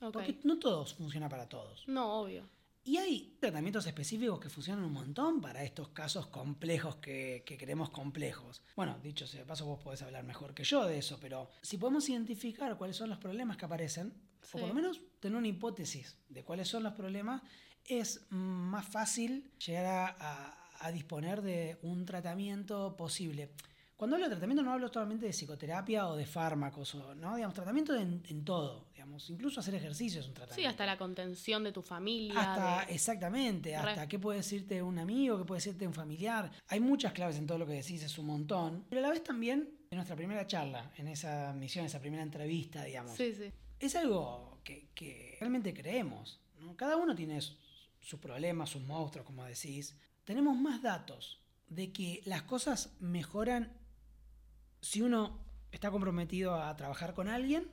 Ok. 0.00 0.12
Porque 0.14 0.40
no 0.44 0.58
todos 0.58 0.94
funciona 0.94 1.28
para 1.28 1.46
todos. 1.46 1.86
No, 1.86 2.18
obvio. 2.18 2.48
Y 2.82 2.96
hay 2.96 3.36
tratamientos 3.38 3.86
específicos 3.86 4.40
que 4.40 4.48
funcionan 4.48 4.84
un 4.84 4.94
montón 4.94 5.42
para 5.42 5.62
estos 5.62 5.88
casos 5.88 6.28
complejos 6.28 6.96
que, 6.96 7.42
que 7.44 7.58
queremos 7.58 7.90
complejos. 7.90 8.62
Bueno, 8.74 8.98
dicho 9.02 9.26
sea 9.26 9.40
de 9.40 9.46
paso, 9.46 9.66
vos 9.66 9.82
podés 9.82 10.00
hablar 10.00 10.24
mejor 10.24 10.54
que 10.54 10.64
yo 10.64 10.86
de 10.86 10.96
eso, 10.96 11.18
pero 11.20 11.50
si 11.60 11.76
podemos 11.76 12.08
identificar 12.08 12.78
cuáles 12.78 12.96
son 12.96 13.10
los 13.10 13.18
problemas 13.18 13.58
que 13.58 13.66
aparecen, 13.66 14.14
Sí. 14.42 14.56
o 14.56 14.60
por 14.60 14.68
lo 14.68 14.74
menos 14.74 15.00
tener 15.20 15.36
una 15.36 15.48
hipótesis 15.48 16.16
de 16.28 16.44
cuáles 16.44 16.68
son 16.68 16.82
los 16.82 16.92
problemas, 16.94 17.42
es 17.84 18.26
más 18.30 18.86
fácil 18.86 19.50
llegar 19.64 19.86
a, 19.86 20.16
a- 20.18 20.54
a 20.80 20.92
disponer 20.92 21.42
de 21.42 21.76
un 21.82 22.04
tratamiento 22.04 22.94
posible. 22.96 23.50
Cuando 23.96 24.14
hablo 24.14 24.26
de 24.28 24.30
tratamiento 24.36 24.62
no 24.62 24.72
hablo 24.72 24.86
solamente 24.92 25.26
de 25.26 25.32
psicoterapia 25.32 26.06
o 26.06 26.14
de 26.14 26.24
fármacos, 26.24 26.94
o, 26.94 27.16
¿no? 27.16 27.34
Digamos, 27.34 27.52
tratamiento 27.52 27.96
en, 27.96 28.22
en 28.28 28.44
todo, 28.44 28.86
digamos, 28.92 29.28
incluso 29.28 29.58
hacer 29.58 29.74
ejercicio 29.74 30.20
es 30.20 30.28
un 30.28 30.34
tratamiento. 30.34 30.60
Sí, 30.62 30.66
hasta 30.66 30.86
la 30.86 30.96
contención 30.96 31.64
de 31.64 31.72
tu 31.72 31.82
familia. 31.82 32.38
Hasta, 32.38 32.86
de- 32.86 32.94
exactamente, 32.94 33.70
Re. 33.70 33.76
hasta 33.90 34.06
qué 34.06 34.20
puede 34.20 34.38
decirte 34.38 34.80
un 34.84 35.00
amigo, 35.00 35.36
qué 35.36 35.44
puede 35.44 35.58
decirte 35.58 35.84
un 35.84 35.94
familiar. 35.94 36.48
Hay 36.68 36.78
muchas 36.78 37.12
claves 37.12 37.36
en 37.38 37.46
todo 37.48 37.58
lo 37.58 37.66
que 37.66 37.72
decís, 37.72 38.00
es 38.04 38.16
un 38.18 38.26
montón. 38.26 38.84
Pero 38.88 39.00
a 39.00 39.02
la 39.02 39.10
vez 39.10 39.24
también, 39.24 39.68
en 39.90 39.96
nuestra 39.96 40.14
primera 40.14 40.46
charla, 40.46 40.92
en 40.96 41.08
esa 41.08 41.52
misión, 41.54 41.84
esa 41.84 41.98
primera 41.98 42.22
entrevista, 42.22 42.84
digamos, 42.84 43.16
Sí, 43.16 43.34
sí. 43.34 43.50
Es 43.80 43.94
algo 43.96 44.58
que, 44.64 44.88
que 44.94 45.36
realmente 45.40 45.72
creemos. 45.74 46.40
¿no? 46.60 46.76
Cada 46.76 46.96
uno 46.96 47.14
tiene 47.14 47.40
sus, 47.40 48.18
problemas, 48.20 48.70
sus 48.70 48.82
monstruos, 48.82 49.26
como 49.26 49.44
decís. 49.44 49.96
Tenemos 50.24 50.56
más 50.56 50.82
datos 50.82 51.40
de 51.68 51.92
que 51.92 52.22
las 52.24 52.42
cosas 52.42 52.94
mejoran 53.00 53.72
si 54.80 55.02
uno 55.02 55.38
está 55.72 55.90
comprometido 55.90 56.54
a 56.54 56.74
trabajar 56.76 57.14
con 57.14 57.28
alguien, 57.28 57.68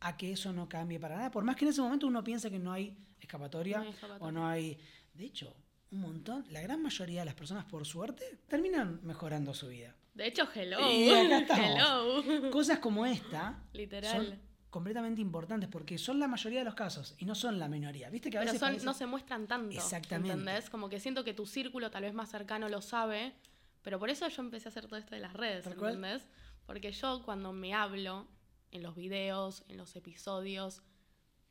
a 0.00 0.16
que 0.16 0.32
eso 0.32 0.52
no 0.52 0.68
cambie 0.68 1.00
para 1.00 1.16
nada. 1.16 1.30
Por 1.30 1.44
más 1.44 1.56
que 1.56 1.64
en 1.64 1.70
ese 1.70 1.80
momento 1.80 2.06
uno 2.06 2.22
piense 2.24 2.50
que 2.50 2.58
no 2.58 2.72
hay 2.72 2.96
escapatoria, 3.20 3.78
No 3.78 3.84
hay 3.84 3.90
escapatoria. 3.90 4.26
o 4.26 4.32
no 4.32 4.46
hay... 4.46 4.78
De 5.14 5.24
hecho, 5.24 5.54
un 5.90 6.00
montón, 6.00 6.44
la 6.50 6.60
gran 6.60 6.82
mayoría 6.82 7.20
de 7.20 7.26
las 7.26 7.34
personas, 7.34 7.64
por 7.64 7.86
suerte, 7.86 8.38
terminan 8.48 9.00
mejorando 9.02 9.54
su 9.54 9.68
vida. 9.68 9.94
De 10.14 10.26
hecho, 10.26 10.46
hello. 10.54 10.78
Y 10.92 11.08
acá 11.10 11.38
estamos. 11.38 12.24
hello. 12.26 12.50
Cosas 12.50 12.78
como 12.80 13.06
esta 13.06 13.62
Literal. 13.72 14.26
son 14.26 14.40
completamente 14.76 15.22
importantes 15.22 15.70
porque 15.70 15.96
son 15.96 16.20
la 16.20 16.28
mayoría 16.28 16.58
de 16.58 16.66
los 16.66 16.74
casos 16.74 17.14
y 17.18 17.24
no 17.24 17.34
son 17.34 17.58
la 17.58 17.66
minoría. 17.66 18.10
¿Viste 18.10 18.28
que 18.28 18.36
a 18.36 18.40
Pero 18.40 18.52
veces 18.52 18.60
son, 18.60 18.68
parece- 18.68 18.84
no 18.84 18.92
se 18.92 19.06
muestran 19.06 19.46
tanto. 19.46 19.74
Exactamente. 19.74 20.32
¿Entendés? 20.34 20.68
Como 20.68 20.90
que 20.90 21.00
siento 21.00 21.24
que 21.24 21.32
tu 21.32 21.46
círculo 21.46 21.90
tal 21.90 22.02
vez 22.02 22.12
más 22.12 22.28
cercano 22.30 22.68
lo 22.68 22.82
sabe. 22.82 23.32
Pero 23.80 23.98
por 23.98 24.10
eso 24.10 24.28
yo 24.28 24.42
empecé 24.42 24.68
a 24.68 24.70
hacer 24.70 24.86
todo 24.86 24.98
esto 24.98 25.14
de 25.14 25.22
las 25.22 25.32
redes, 25.32 25.64
cual. 25.78 25.94
¿entendés? 25.94 26.26
Porque 26.66 26.92
yo 26.92 27.22
cuando 27.24 27.54
me 27.54 27.72
hablo 27.72 28.26
en 28.70 28.82
los 28.82 28.94
videos, 28.96 29.64
en 29.68 29.78
los 29.78 29.96
episodios, 29.96 30.82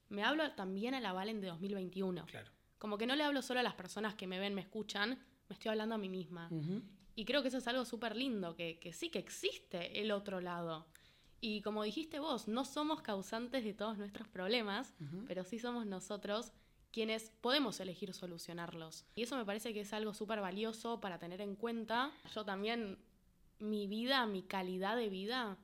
me 0.10 0.24
hablo 0.24 0.51
también 0.51 0.94
a 0.94 1.00
la 1.00 1.12
Valen 1.13 1.42
de 1.42 1.48
2021. 1.48 2.27
Claro. 2.27 2.51
Como 2.77 3.00
que 3.00 3.07
no 3.07 3.16
le 3.16 3.24
hablo 3.24 3.42
solo 3.42 3.60
a 3.62 3.63
las 3.63 3.74
personas 3.74 4.13
que 4.13 4.27
me 4.27 4.38
ven, 4.38 4.54
me 4.54 4.62
escuchan, 4.62 5.18
me 5.50 5.54
estoy 5.54 5.69
hablando 5.72 5.95
a 5.95 5.98
mí 5.98 6.10
misma. 6.10 6.48
Y 7.16 7.25
creo 7.25 7.42
que 7.42 7.48
eso 7.48 7.57
es 7.57 7.68
algo 7.68 7.86
súper 7.86 8.16
lindo, 8.16 8.56
que, 8.56 8.77
que 8.77 8.94
sí 8.94 9.10
que 9.10 9.18
existe 9.18 10.00
el 10.00 10.12
otro 10.12 10.42
lado. 10.42 10.86
Y 11.42 11.62
como 11.62 11.84
dijiste 11.84 12.20
vos, 12.20 12.48
no 12.48 12.65
somos 12.65 13.01
causantes 13.01 13.63
de 13.63 13.74
todos 13.74 13.98
nuestros 13.98 14.27
problemas, 14.27 14.94
pero 15.27 15.44
sí 15.44 15.60
somos 15.60 15.86
nosotros 15.86 16.51
quienes 16.92 17.30
podemos 17.42 17.80
elegir 17.80 18.13
solucionarlos. 18.13 19.06
Y 19.15 19.24
eso 19.24 19.36
me 19.36 19.46
parece 19.46 19.74
que 19.74 19.82
es 19.82 19.94
algo 19.94 20.13
súper 20.13 20.39
valioso 20.39 21.01
para 21.01 21.20
tener 21.20 21.42
en 21.42 21.56
cuenta. 21.56 22.12
Yo 22.34 22.46
también, 22.46 22.98
mi 23.60 23.86
vida, 23.88 24.25
mi 24.25 24.44
calidad 24.44 24.96
de 24.96 25.10
vida 25.10 25.58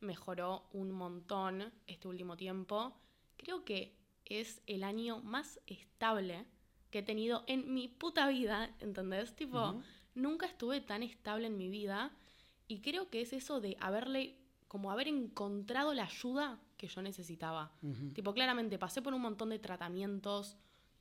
mejoró 0.00 0.68
un 0.72 0.90
montón 0.92 1.72
este 1.86 2.06
último 2.06 2.36
tiempo. 2.36 2.94
Creo 3.36 3.64
que 3.64 3.96
es 4.24 4.62
el 4.66 4.84
año 4.84 5.20
más 5.20 5.60
estable 5.66 6.46
que 6.90 7.00
he 7.00 7.02
tenido 7.02 7.44
en 7.46 7.74
mi 7.74 7.88
puta 7.88 8.28
vida, 8.28 8.74
¿entendés? 8.80 9.34
Tipo, 9.34 9.82
nunca 10.14 10.46
estuve 10.46 10.80
tan 10.80 11.02
estable 11.02 11.48
en 11.48 11.56
mi 11.56 11.68
vida 11.68 12.12
y 12.68 12.80
creo 12.80 13.10
que 13.10 13.20
es 13.20 13.32
eso 13.32 13.60
de 13.60 13.76
haberle, 13.80 14.38
como 14.74 14.90
haber 14.90 15.06
encontrado 15.06 15.94
la 15.94 16.02
ayuda 16.02 16.58
que 16.76 16.88
yo 16.88 17.00
necesitaba. 17.00 17.70
Tipo, 18.12 18.34
claramente 18.34 18.76
pasé 18.76 19.02
por 19.02 19.14
un 19.14 19.22
montón 19.22 19.50
de 19.50 19.60
tratamientos, 19.60 20.56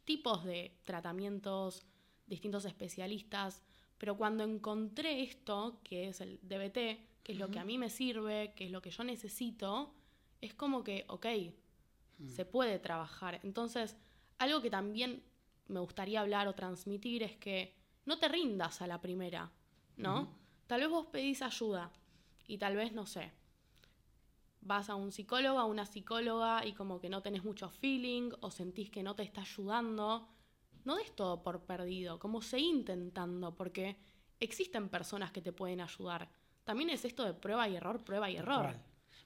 tipos 0.06 0.44
de 0.44 0.77
tratamientos, 0.84 1.84
distintos 2.27 2.65
especialistas, 2.65 3.63
pero 3.98 4.15
cuando 4.15 4.44
encontré 4.44 5.24
esto, 5.24 5.80
que 5.84 6.10
es 6.10 6.22
el 6.22 6.39
DBT, 6.44 7.24
que 7.24 7.32
es 7.32 7.39
lo 7.39 7.50
que 7.50 7.58
a 7.58 7.65
mí 7.65 7.80
me 7.80 7.89
sirve, 7.89 8.53
que 8.56 8.65
es 8.65 8.72
lo 8.72 8.80
que 8.80 8.92
yo 8.92 9.03
necesito, 9.03 9.92
es 10.39 10.53
como 10.53 10.84
que, 10.84 11.06
ok, 11.08 11.25
se 12.27 12.46
puede 12.46 12.77
trabajar. 12.77 13.39
Entonces, 13.42 13.98
algo 14.38 14.62
que 14.62 14.70
también 14.70 15.24
me 15.68 15.80
gustaría 15.80 16.22
hablar 16.22 16.48
o 16.48 16.53
transmitir 16.53 17.24
es 17.24 17.36
que 17.38 17.74
no 18.06 18.20
te 18.20 18.27
rindas 18.27 18.84
a 18.84 18.88
la 18.88 19.01
primera, 19.01 19.51
¿no? 19.98 20.30
Tal 20.68 20.82
vez 20.82 20.92
vos 20.92 21.08
pedís 21.08 21.42
ayuda 21.42 21.92
y 22.46 22.60
tal 22.60 22.75
vez, 22.75 22.94
no 22.94 23.08
sé, 23.08 23.32
vas 24.74 24.89
a 24.89 24.96
un 24.96 25.12
psicólogo, 25.12 25.60
a 25.60 25.65
una 25.65 25.86
psicóloga 25.86 26.65
y 26.65 26.74
como 26.74 27.00
que 27.00 27.10
no 27.10 27.22
tenés 27.22 27.44
mucho 27.44 27.70
feeling 27.70 28.32
o 28.42 28.50
sentís 28.50 28.89
que 28.89 29.03
no 29.03 29.15
te 29.15 29.24
está 29.24 29.42
ayudando. 29.42 30.27
No 30.84 30.96
des 30.96 31.15
todo 31.15 31.44
por 31.44 31.62
perdido, 31.62 32.20
como 32.20 32.42
seguí 32.42 32.70
intentando, 32.70 33.56
porque 33.56 33.98
existen 34.39 34.89
personas 34.89 35.32
que 35.32 35.42
te 35.42 35.53
pueden 35.53 35.80
ayudar. 35.80 36.30
También 36.63 36.89
es 36.89 37.06
esto 37.06 37.24
de 37.24 37.34
prueba 37.34 37.70
y 37.70 37.75
error, 37.75 38.03
prueba 38.03 38.30
y 38.30 38.38
error. 38.38 38.75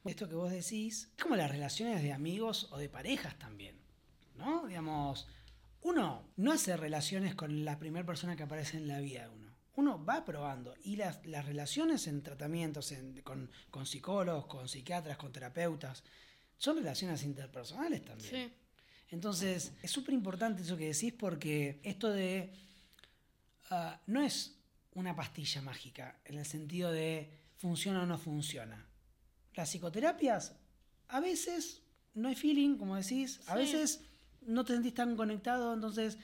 Esto 0.04 0.27
que 0.27 0.36
vos 0.36 0.51
decís 0.51 1.12
es 1.16 1.24
como 1.24 1.36
las 1.36 1.50
relaciones 1.50 2.01
de 2.01 2.13
amigos 2.13 2.68
o 2.72 2.77
de 2.77 2.89
parejas 2.89 3.39
también, 3.39 3.80
¿no? 4.36 4.68
Digamos, 4.68 5.27
uno 5.82 6.24
no 6.36 6.51
hace 6.51 6.75
relaciones 6.75 7.36
con 7.36 7.63
la 7.63 7.80
primera 7.80 8.06
persona 8.06 8.36
que 8.36 8.44
aparece 8.44 8.77
en 8.77 8.88
la 8.88 9.00
vida 9.00 9.24
de 9.24 9.30
uno. 9.30 9.47
Uno 9.77 10.03
va 10.03 10.25
probando 10.25 10.75
y 10.84 10.96
las, 10.96 11.25
las 11.25 11.46
relaciones 11.46 12.07
en 12.07 12.22
tratamientos 12.24 12.91
en- 12.91 13.22
con, 13.22 13.50
con 13.69 13.86
psicólogos, 13.86 14.46
con 14.48 14.67
psiquiatras, 14.67 15.17
con 15.17 15.31
terapeutas, 15.31 16.03
son 16.57 16.77
relaciones 16.77 17.24
interpersonales 17.24 18.03
también. 18.03 18.29
Sí. 18.50 18.53
Entonces, 19.12 19.72
es 19.81 19.91
súper 19.91 20.13
importante 20.15 20.63
eso 20.63 20.75
que 20.75 20.88
decís 20.93 21.13
porque 21.13 21.79
esto 21.84 22.10
de... 22.12 22.51
ah, 23.69 24.01
no 24.07 24.22
es 24.22 24.55
una 24.96 25.15
pastilla 25.15 25.62
mágica 25.62 26.19
en 26.25 26.39
el 26.39 26.46
sentido 26.46 26.91
de 26.91 27.29
funciona 27.57 28.01
o 28.01 28.05
no 28.07 28.17
funciona. 28.17 28.84
Las 29.53 29.69
psicoterapias, 29.69 30.53
a 31.10 31.19
veces 31.19 31.81
no 32.15 32.29
hay 32.29 32.36
feeling, 32.36 32.77
como 32.77 32.96
decís, 32.96 33.39
a 33.48 33.53
Sí. 33.53 33.60
veces 33.60 34.01
no 34.41 34.65
te 34.65 34.74
sentís 34.74 34.96
tan 34.96 35.15
conectado, 35.15 35.72
entonces 35.74 36.17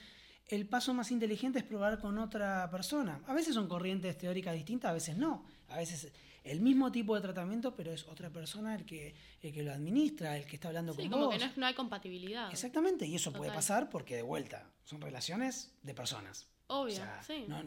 el 0.48 0.66
paso 0.66 0.92
más 0.94 1.10
inteligente 1.10 1.58
es 1.58 1.64
probar 1.64 1.98
con 1.98 2.18
otra 2.18 2.68
persona. 2.70 3.20
A 3.26 3.34
veces 3.34 3.54
son 3.54 3.66
corrientes 3.68 4.16
teóricas 4.18 4.54
distintas, 4.54 4.90
a 4.90 4.94
veces 4.94 5.16
no. 5.16 5.44
A 5.68 5.78
veces 5.78 6.12
el 6.44 6.60
mismo 6.60 6.92
tipo 6.92 7.14
de 7.14 7.22
tratamiento, 7.22 7.74
pero 7.74 7.92
es 7.92 8.06
otra 8.06 8.28
persona 8.30 8.74
el 8.74 8.84
que, 8.84 9.14
el 9.40 9.52
que 9.52 9.62
lo 9.62 9.72
administra, 9.72 10.36
el 10.36 10.44
que 10.46 10.56
está 10.56 10.68
hablando 10.68 10.92
Sí, 10.92 11.02
con 11.02 11.10
como 11.12 11.24
vos. 11.26 11.34
que 11.34 11.40
no, 11.40 11.50
es- 11.50 11.56
no 11.56 11.64
hay 11.66 11.74
compatibilidad. 11.74 12.50
Exactamente, 12.50 13.06
y 13.06 13.14
eso 13.14 13.30
puede 13.32 13.44
Total. 13.44 13.56
pasar 13.56 13.88
porque 13.88 14.16
de 14.16 14.22
vuelta 14.22 14.70
son 14.84 15.00
relaciones 15.00 15.72
de 15.82 15.94
personas. 15.94 16.46
Obvio, 16.66 16.94
O 16.94 16.96
sea, 16.96 17.22
sí. 17.22 17.44
no, 17.48 17.62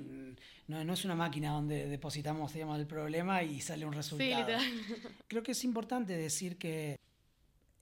no- 0.67 0.83
no 0.83 0.93
es 0.93 1.05
una 1.05 1.15
máquina 1.15 1.51
donde 1.51 1.87
depositamos 1.87 2.53
digamos, 2.53 2.79
el 2.79 2.85
problema 2.87 3.41
y 3.41 3.59
sale 3.61 3.85
un 3.85 3.93
Sí, 3.93 3.97
resultado. 3.97 4.29
literal. 4.39 4.61
Creo 5.27 5.41
que 5.41 5.51
es 5.53 5.63
importante 5.63 6.13
decir 6.15 6.57
que 6.59 6.99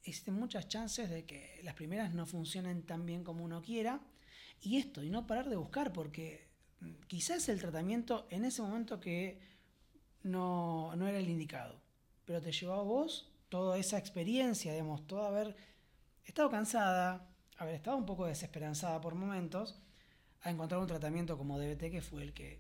existen 0.04 0.34
muchas 0.36 0.68
chances 0.70 1.10
de 1.10 1.25
que 1.25 1.60
las 1.64 1.74
primeras 1.74 2.14
no 2.14 2.25
funcionen 2.25 2.84
tan 2.84 3.06
bien 3.06 3.24
como 3.24 3.44
uno 3.44 3.62
quiera 3.62 4.00
y 4.65 4.77
esto, 4.77 5.03
y 5.03 5.10
no 5.10 5.27
parar 5.27 5.50
de 5.50 5.55
buscar, 5.55 5.93
porque 5.93 6.48
quizás 7.07 7.48
el 7.50 7.60
tratamiento 7.60 8.27
en 8.29 8.45
ese 8.45 8.62
momento 8.62 9.00
que 9.00 9.39
no, 10.24 10.95
no 10.95 11.07
era 11.07 11.19
el 11.19 11.29
indicado, 11.29 11.79
pero 12.25 12.41
te 12.41 12.51
llevó 12.51 12.74
a 12.74 12.84
vos 12.84 13.31
toda 13.50 13.77
esa 13.77 13.98
experiencia, 13.98 14.72
digamos, 14.74 15.05
todo 15.07 15.25
haber 15.25 15.55
estado 16.25 16.50
cansada, 16.50 17.29
haber 17.57 17.75
estado 17.75 17.98
un 17.98 18.05
poco 18.05 18.25
desesperanzada 18.25 19.00
por 19.01 19.15
momentos, 19.15 19.79
a 20.41 20.50
encontrar 20.50 20.79
un 20.81 20.88
tratamiento 20.88 21.38
como 21.38 21.60
DBT 21.60 21.91
que 21.91 22.01
fue 22.01 22.24
el 22.24 22.34
que 22.34 22.60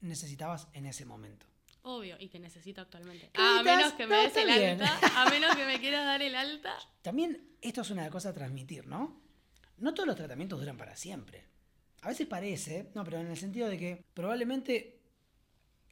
necesitabas 0.00 0.68
en 0.72 0.86
ese 0.86 1.04
momento. 1.04 1.46
Obvio, 1.84 2.16
y 2.20 2.28
que 2.28 2.38
necesito 2.38 2.80
actualmente. 2.80 3.30
¿Qué 3.32 3.40
A 3.42 3.62
menos 3.62 3.92
que 3.94 4.06
me 4.06 4.16
No, 4.16 4.22
des 4.22 4.36
el 4.36 4.46
bien. 4.46 4.80
alta, 4.82 5.20
a 5.20 5.28
menos 5.30 5.56
que 5.56 5.66
me 5.66 5.80
quieras 5.80 6.04
dar 6.04 6.22
el 6.22 6.34
alta. 6.36 6.76
También 7.02 7.56
esto 7.60 7.80
es 7.80 7.90
una 7.90 8.08
cosa 8.10 8.28
a 8.28 8.32
transmitir, 8.34 8.86
¿no? 8.86 9.20
No 9.78 9.94
todos 9.94 10.06
los 10.06 10.16
tratamientos 10.16 10.58
duran 10.60 10.76
para 10.76 10.96
siempre. 10.96 11.44
A 12.02 12.08
veces 12.08 12.26
parece, 12.26 12.90
no, 12.94 13.04
pero 13.04 13.18
en 13.20 13.28
el 13.28 13.36
sentido 13.36 13.68
de 13.68 13.78
que 13.78 14.04
probablemente 14.14 14.98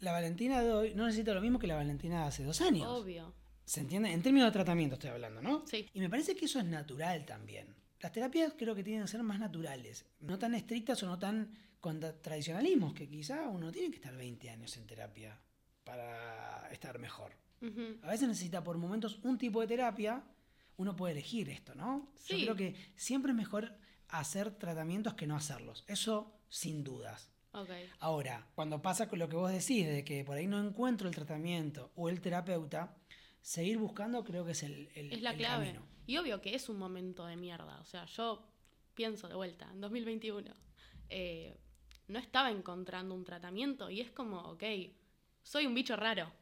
la 0.00 0.12
Valentina 0.12 0.60
de 0.62 0.72
hoy 0.72 0.94
no 0.94 1.06
necesita 1.06 1.34
lo 1.34 1.40
mismo 1.40 1.58
que 1.58 1.66
la 1.66 1.76
Valentina 1.76 2.22
de 2.22 2.26
hace 2.28 2.44
dos 2.44 2.60
años. 2.60 2.86
Obvio. 2.88 3.32
¿Se 3.64 3.80
entiende? 3.80 4.10
En 4.12 4.22
términos 4.22 4.48
de 4.48 4.52
tratamiento 4.52 4.94
estoy 4.94 5.10
hablando, 5.10 5.40
¿no? 5.42 5.64
Sí. 5.66 5.88
Y 5.94 6.00
me 6.00 6.08
parece 6.10 6.34
que 6.34 6.46
eso 6.46 6.58
es 6.58 6.64
natural 6.64 7.24
también. 7.24 7.74
Las 8.00 8.10
terapias 8.12 8.54
creo 8.56 8.74
que 8.74 8.82
tienen 8.82 9.02
que 9.02 9.08
ser 9.08 9.22
más 9.22 9.38
naturales, 9.38 10.06
no 10.20 10.38
tan 10.38 10.54
estrictas 10.54 11.02
o 11.02 11.06
no 11.06 11.18
tan 11.18 11.52
con 11.80 12.00
tra- 12.00 12.14
tradicionalismos, 12.20 12.94
que 12.94 13.08
quizá 13.08 13.48
uno 13.48 13.70
tiene 13.70 13.90
que 13.90 13.96
estar 13.96 14.16
20 14.16 14.50
años 14.50 14.76
en 14.78 14.86
terapia 14.86 15.38
para 15.84 16.68
estar 16.72 16.98
mejor. 16.98 17.32
A 18.02 18.10
veces 18.10 18.26
necesita 18.26 18.64
por 18.64 18.78
momentos 18.78 19.18
un 19.22 19.36
tipo 19.36 19.60
de 19.60 19.66
terapia, 19.66 20.22
uno 20.80 20.96
puede 20.96 21.12
elegir 21.12 21.48
esto, 21.50 21.74
¿no? 21.74 22.10
Yo 22.26 22.36
Sí. 22.36 22.42
creo 22.44 22.56
que 22.56 22.74
siempre 22.96 23.32
es 23.32 23.36
mejor 23.36 23.76
hacer 24.08 24.50
tratamientos 24.52 25.14
que 25.14 25.26
no 25.26 25.36
hacerlos, 25.36 25.84
eso 25.86 26.32
sin 26.48 26.82
dudas. 26.82 27.28
Ok. 27.52 27.68
Ahora, 27.98 28.46
cuando 28.54 28.80
pasa 28.80 29.08
con 29.08 29.18
lo 29.18 29.28
que 29.28 29.36
vos 29.36 29.50
decís, 29.52 29.86
de 29.86 30.04
que 30.04 30.24
por 30.24 30.36
ahí 30.36 30.46
no 30.46 30.58
encuentro 30.58 31.08
el 31.08 31.14
tratamiento 31.14 31.92
o 31.96 32.08
el 32.08 32.20
terapeuta, 32.20 32.96
seguir 33.42 33.78
buscando 33.78 34.24
creo 34.24 34.44
que 34.44 34.52
es 34.52 34.62
el, 34.62 34.88
el- 34.94 35.12
Es 35.12 35.20
la 35.22 35.30
el 35.32 35.36
clave. 35.36 35.66
camino. 35.66 35.86
Y 36.06 36.16
obvio 36.16 36.40
que 36.40 36.54
es 36.54 36.68
un 36.68 36.78
momento 36.78 37.26
de 37.26 37.36
mierda. 37.36 37.78
O 37.80 37.84
sea, 37.84 38.06
yo 38.06 38.42
pienso 38.94 39.28
de 39.28 39.34
vuelta, 39.34 39.68
en 39.72 39.80
2021, 39.80 40.52
eh, 41.08 41.56
no 42.08 42.18
estaba 42.18 42.50
encontrando 42.50 43.14
un 43.14 43.24
tratamiento 43.24 43.90
y 43.90 44.00
es 44.00 44.10
como, 44.10 44.40
ok, 44.40 44.62
soy 45.42 45.66
un 45.66 45.74
bicho 45.74 45.94
raro. 45.96 46.32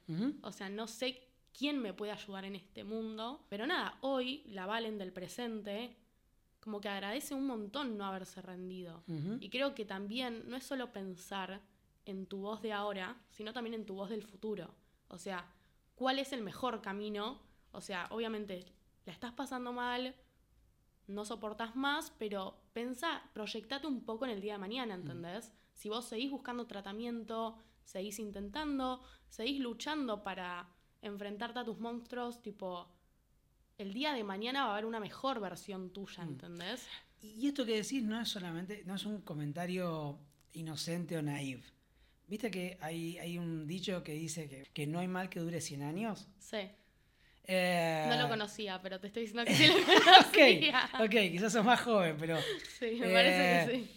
O 0.42 0.52
sea, 0.52 0.68
no 0.70 0.86
sé 0.86 1.27
quién 1.56 1.80
me 1.80 1.92
puede 1.92 2.12
ayudar 2.12 2.44
en 2.44 2.56
este 2.56 2.84
mundo. 2.84 3.44
Pero 3.48 3.66
nada, 3.66 3.98
hoy 4.00 4.42
la 4.46 4.66
Valen 4.66 4.98
del 4.98 5.12
presente 5.12 5.96
como 6.60 6.80
que 6.80 6.88
agradece 6.88 7.34
un 7.34 7.46
montón 7.46 7.96
no 7.96 8.04
haberse 8.04 8.42
rendido. 8.42 9.02
Y 9.40 9.48
creo 9.48 9.74
que 9.74 9.84
también 9.84 10.44
no 10.48 10.56
es 10.56 10.64
solo 10.64 10.92
pensar 10.92 11.62
en 12.04 12.26
tu 12.26 12.40
voz 12.40 12.60
de 12.62 12.72
ahora, 12.72 13.16
sino 13.30 13.52
también 13.52 13.74
en 13.74 13.86
tu 13.86 13.94
voz 13.94 14.10
del 14.10 14.22
futuro. 14.22 14.74
O 15.08 15.18
sea, 15.18 15.50
¿cuál 15.94 16.18
es 16.18 16.32
el 16.32 16.42
mejor 16.42 16.82
camino? 16.82 17.40
O 17.72 17.80
sea, 17.80 18.08
obviamente 18.10 18.66
la 19.06 19.12
estás 19.12 19.32
pasando 19.32 19.72
mal, 19.72 20.14
no 21.06 21.24
soportas 21.24 21.74
más, 21.74 22.12
pero 22.18 22.60
pensá, 22.72 23.22
proyectate 23.32 23.86
un 23.86 24.04
poco 24.04 24.26
en 24.26 24.32
el 24.32 24.40
día 24.40 24.54
de 24.54 24.58
mañana, 24.58 24.94
¿entendés? 24.94 25.52
Si 25.72 25.88
vos 25.88 26.04
seguís 26.04 26.30
buscando 26.30 26.66
tratamiento, 26.66 27.56
seguís 27.84 28.18
intentando, 28.18 29.02
seguís 29.28 29.60
luchando 29.60 30.22
para 30.22 30.68
enfrentarte 31.02 31.58
a 31.60 31.64
tus 31.64 31.78
monstruos, 31.78 32.42
tipo, 32.42 32.88
el 33.78 33.92
día 33.94 34.12
de 34.12 34.24
mañana 34.24 34.64
va 34.64 34.70
a 34.70 34.72
haber 34.74 34.86
una 34.86 35.00
mejor 35.00 35.40
versión 35.40 35.90
tuya, 35.92 36.22
¿entendés? 36.24 36.86
Y 37.20 37.46
esto 37.48 37.64
que 37.66 37.76
decís 37.76 38.02
no 38.02 38.20
es 38.20 38.28
solamente, 38.28 38.82
no 38.86 38.94
es 38.94 39.04
un 39.06 39.20
comentario 39.22 40.18
inocente 40.52 41.16
o 41.16 41.22
naive. 41.22 41.62
¿Viste 42.26 42.50
que 42.50 42.76
hay, 42.80 43.18
hay 43.18 43.38
un 43.38 43.66
dicho 43.66 44.02
que 44.02 44.12
dice 44.12 44.48
que, 44.48 44.66
que 44.72 44.86
no 44.86 44.98
hay 44.98 45.08
mal 45.08 45.28
que 45.30 45.40
dure 45.40 45.60
100 45.60 45.82
años? 45.82 46.28
Sí. 46.38 46.58
Eh, 47.44 48.04
No 48.08 48.16
lo 48.16 48.28
conocía, 48.28 48.80
pero 48.82 49.00
te 49.00 49.06
estoy 49.06 49.22
diciendo 49.22 49.44
que 49.44 49.54
sí 49.54 49.66
lo 49.68 49.74
ok, 49.78 50.34
conocía. 50.34 50.90
ok, 51.00 51.30
quizás 51.32 51.52
sos 51.52 51.64
más 51.64 51.80
joven, 51.80 52.16
pero 52.18 52.36
Sí, 52.78 52.98
me 53.00 53.06
Eh, 53.08 53.12
parece 53.14 53.72
que 53.72 53.86
sí. 53.86 53.90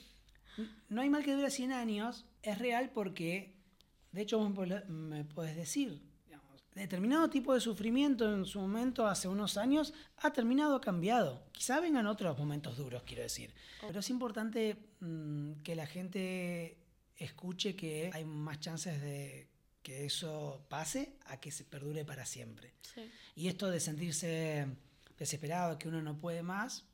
no 0.89 1.01
hay 1.01 1.09
mal 1.09 1.23
que 1.23 1.33
dure 1.33 1.49
100 1.51 1.71
años, 1.73 2.25
es 2.43 2.57
real 2.57 2.91
porque, 2.93 3.53
de 4.13 4.21
hecho, 4.21 4.39
vos 4.39 4.49
me 4.87 5.25
podés 5.25 5.55
decir, 5.55 6.01
determinado 6.75 7.29
tipo 7.29 7.53
de 7.53 7.59
sufrimiento 7.61 8.33
en 8.33 8.45
su 8.45 8.59
momento, 8.59 9.07
hace 9.07 9.27
unos 9.27 9.57
años, 9.57 9.93
ha 10.17 10.31
terminado, 10.31 10.79
cambiado. 10.81 11.43
Quizá 11.51 11.79
vengan 11.79 12.07
otros 12.07 12.37
momentos 12.37 12.77
duros, 12.77 13.03
quiero 13.03 13.23
decir. 13.23 13.53
Pero 13.81 13.99
es 13.99 14.09
importante 14.09 14.77
mm, 14.99 15.53
que 15.63 15.75
la 15.75 15.85
gente 15.85 16.77
escuche 17.17 17.75
que 17.75 18.09
hay 18.13 18.23
más 18.25 18.59
chances 18.59 19.01
de 19.01 19.47
que 19.83 20.05
eso 20.05 20.65
pase 20.69 21.17
a 21.25 21.39
que 21.39 21.51
se 21.51 21.63
perdure 21.65 22.05
para 22.05 22.25
siempre. 22.25 22.73
Sí. 22.81 23.09
Y 23.35 23.47
esto 23.47 23.69
de 23.69 23.79
sentirse 23.79 24.67
desesperado, 25.17 25.77
que 25.77 25.87
uno 25.87 26.01
no 26.01 26.17
puede 26.19 26.43
más, 26.43 26.85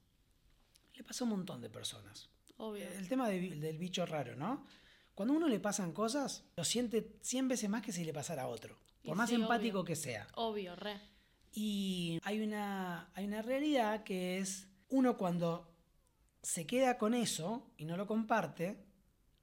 le 0.96 1.04
pasa 1.04 1.24
a 1.24 1.26
un 1.26 1.32
montón 1.32 1.62
de 1.62 1.70
personas. 1.70 2.30
Obvio. 2.58 2.88
El 2.88 3.08
tema 3.08 3.30
de- 3.30 3.56
del 3.56 3.78
bicho 3.78 4.06
raro, 4.06 4.36
¿no? 4.36 4.66
Cuando 5.14 5.34
a 5.34 5.38
uno 5.38 5.48
le 5.48 5.60
pasan 5.60 5.92
cosas, 5.94 6.44
lo 6.56 6.64
siente 6.64 7.18
100 7.22 7.48
veces 7.48 7.70
más 7.70 7.82
que 7.84 7.92
si 7.92 8.04
le 8.06 8.14
pasara 8.14 8.44
a 8.44 8.48
otro, 8.48 8.78
por 9.08 9.18
más 9.18 9.30
sí, 9.30 9.36
empático 9.36 9.80
obvio. 9.80 9.86
que 9.86 9.96
sea. 9.96 10.28
Obvio, 10.36 10.76
re. 10.76 11.00
Y 11.54 12.20
hay 12.24 12.42
una, 12.42 13.10
hay 13.14 13.26
una 13.26 13.42
realidad 13.42 14.04
que 14.04 14.38
es, 14.38 14.68
uno 14.90 15.18
cuando 15.18 15.74
se 16.42 16.66
queda 16.66 16.98
con 16.98 17.14
eso 17.14 17.72
y 17.78 17.86
no 17.86 17.98
lo 17.98 18.06
comparte, 18.06 18.86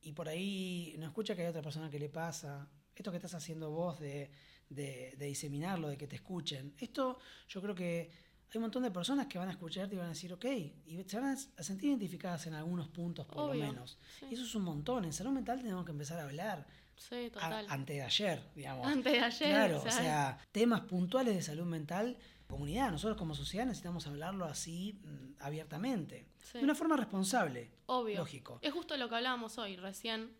y 0.00 0.12
por 0.12 0.28
ahí 0.28 0.94
no 0.98 1.06
escucha 1.06 1.34
que 1.34 1.42
hay 1.42 1.48
otra 1.48 1.62
persona 1.62 1.90
que 1.90 1.98
le 1.98 2.08
pasa, 2.08 2.68
esto 2.94 3.10
que 3.10 3.16
estás 3.16 3.34
haciendo 3.34 3.70
vos 3.70 3.98
de, 3.98 4.30
de, 4.68 5.14
de 5.18 5.26
diseminarlo, 5.26 5.88
de 5.88 5.96
que 5.96 6.06
te 6.06 6.16
escuchen, 6.16 6.74
esto 6.78 7.18
yo 7.48 7.60
creo 7.60 7.74
que 7.74 8.10
hay 8.50 8.58
un 8.58 8.62
montón 8.62 8.84
de 8.84 8.90
personas 8.92 9.26
que 9.26 9.36
van 9.38 9.48
a 9.48 9.52
escucharte 9.52 9.94
y 9.96 9.98
van 9.98 10.06
a 10.06 10.10
decir, 10.10 10.32
ok, 10.32 10.44
y 10.86 11.02
se 11.06 11.18
van 11.18 11.36
a 11.56 11.62
sentir 11.62 11.88
identificadas 11.88 12.46
en 12.46 12.54
algunos 12.54 12.88
puntos 12.88 13.26
por 13.26 13.50
Obvio, 13.50 13.64
lo 13.64 13.72
menos. 13.72 13.98
sí. 14.20 14.26
Y 14.30 14.34
eso 14.34 14.44
es 14.44 14.54
un 14.54 14.62
montón. 14.62 15.04
En 15.04 15.12
salud 15.12 15.32
mental 15.32 15.60
tenemos 15.60 15.84
que 15.84 15.90
empezar 15.90 16.20
a 16.20 16.24
hablar. 16.24 16.64
Sí, 16.96 17.30
total. 17.30 17.66
antes 17.68 17.96
de 17.96 18.02
ayer, 18.02 18.42
digamos. 18.54 18.86
Antes 18.86 19.12
de 19.12 19.20
ayer. 19.20 19.50
Claro, 19.50 19.76
o 19.82 19.86
o 19.86 19.90
sea, 19.90 20.38
temas 20.52 20.82
puntuales 20.82 21.34
de 21.34 21.42
salud 21.42 21.64
mental, 21.66 22.16
comunidad, 22.46 22.90
nosotros 22.90 23.16
como 23.18 23.34
sociedad 23.34 23.66
necesitamos 23.66 24.06
hablarlo 24.06 24.44
así 24.44 25.00
mm, 25.02 25.42
abiertamente, 25.42 26.26
Sí. 26.38 26.58
de 26.58 26.64
una 26.64 26.74
forma 26.74 26.96
responsable, 26.96 27.70
Obvio. 27.86 28.18
lógico. 28.18 28.58
Es 28.62 28.72
justo 28.72 28.96
lo 28.96 29.08
que 29.08 29.14
hablábamos 29.16 29.58
hoy, 29.58 29.76
recién, 29.76 30.30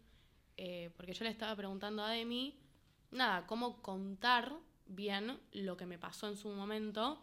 eh, 0.57 0.91
porque 0.97 1.13
yo 1.15 1.25
le 1.25 1.31
estaba 1.31 1.57
preguntando 1.57 2.03
a 2.05 2.11
Demi, 2.11 2.59
nada, 3.11 3.47
cómo 3.47 3.81
contar 3.83 4.53
bien 4.87 5.39
lo 5.53 5.77
que 5.77 5.87
me 5.87 5.99
pasó 5.99 6.29
en 6.29 6.37
su 6.37 6.49
momento, 6.51 7.21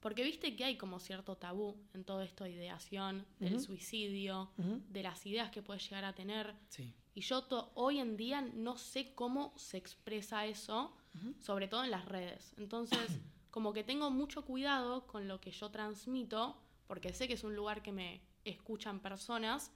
porque 0.00 0.22
viste 0.24 0.54
que 0.56 0.64
hay 0.64 0.76
como 0.76 0.98
cierto 1.00 1.36
tabú 1.36 1.76
en 1.94 2.04
todo 2.04 2.20
esto 2.22 2.44
de 2.44 2.50
ideación, 2.50 3.24
del 3.38 3.60
suicidio, 3.60 4.50
de 4.56 5.02
las 5.02 5.24
ideas 5.24 5.50
que 5.50 5.62
puedes 5.62 5.82
llegar 5.88 6.04
a 6.04 6.12
tener. 6.14 6.54
Sí. 6.68 6.92
Y 7.16 7.22
yo 7.22 7.42
to- 7.44 7.72
hoy 7.74 7.98
en 7.98 8.18
día 8.18 8.42
no 8.42 8.76
sé 8.76 9.14
cómo 9.14 9.54
se 9.56 9.78
expresa 9.78 10.44
eso, 10.44 10.94
sobre 11.40 11.66
todo 11.66 11.82
en 11.82 11.90
las 11.90 12.04
redes. 12.04 12.52
Entonces, 12.58 12.98
como 13.50 13.72
que 13.72 13.82
tengo 13.82 14.10
mucho 14.10 14.44
cuidado 14.44 15.06
con 15.06 15.26
lo 15.26 15.40
que 15.40 15.50
yo 15.50 15.70
transmito, 15.70 16.60
porque 16.86 17.14
sé 17.14 17.26
que 17.26 17.32
es 17.32 17.42
un 17.42 17.56
lugar 17.56 17.82
que 17.82 17.90
me, 17.90 18.20
escuchan 18.44 19.00
personas, 19.00 19.72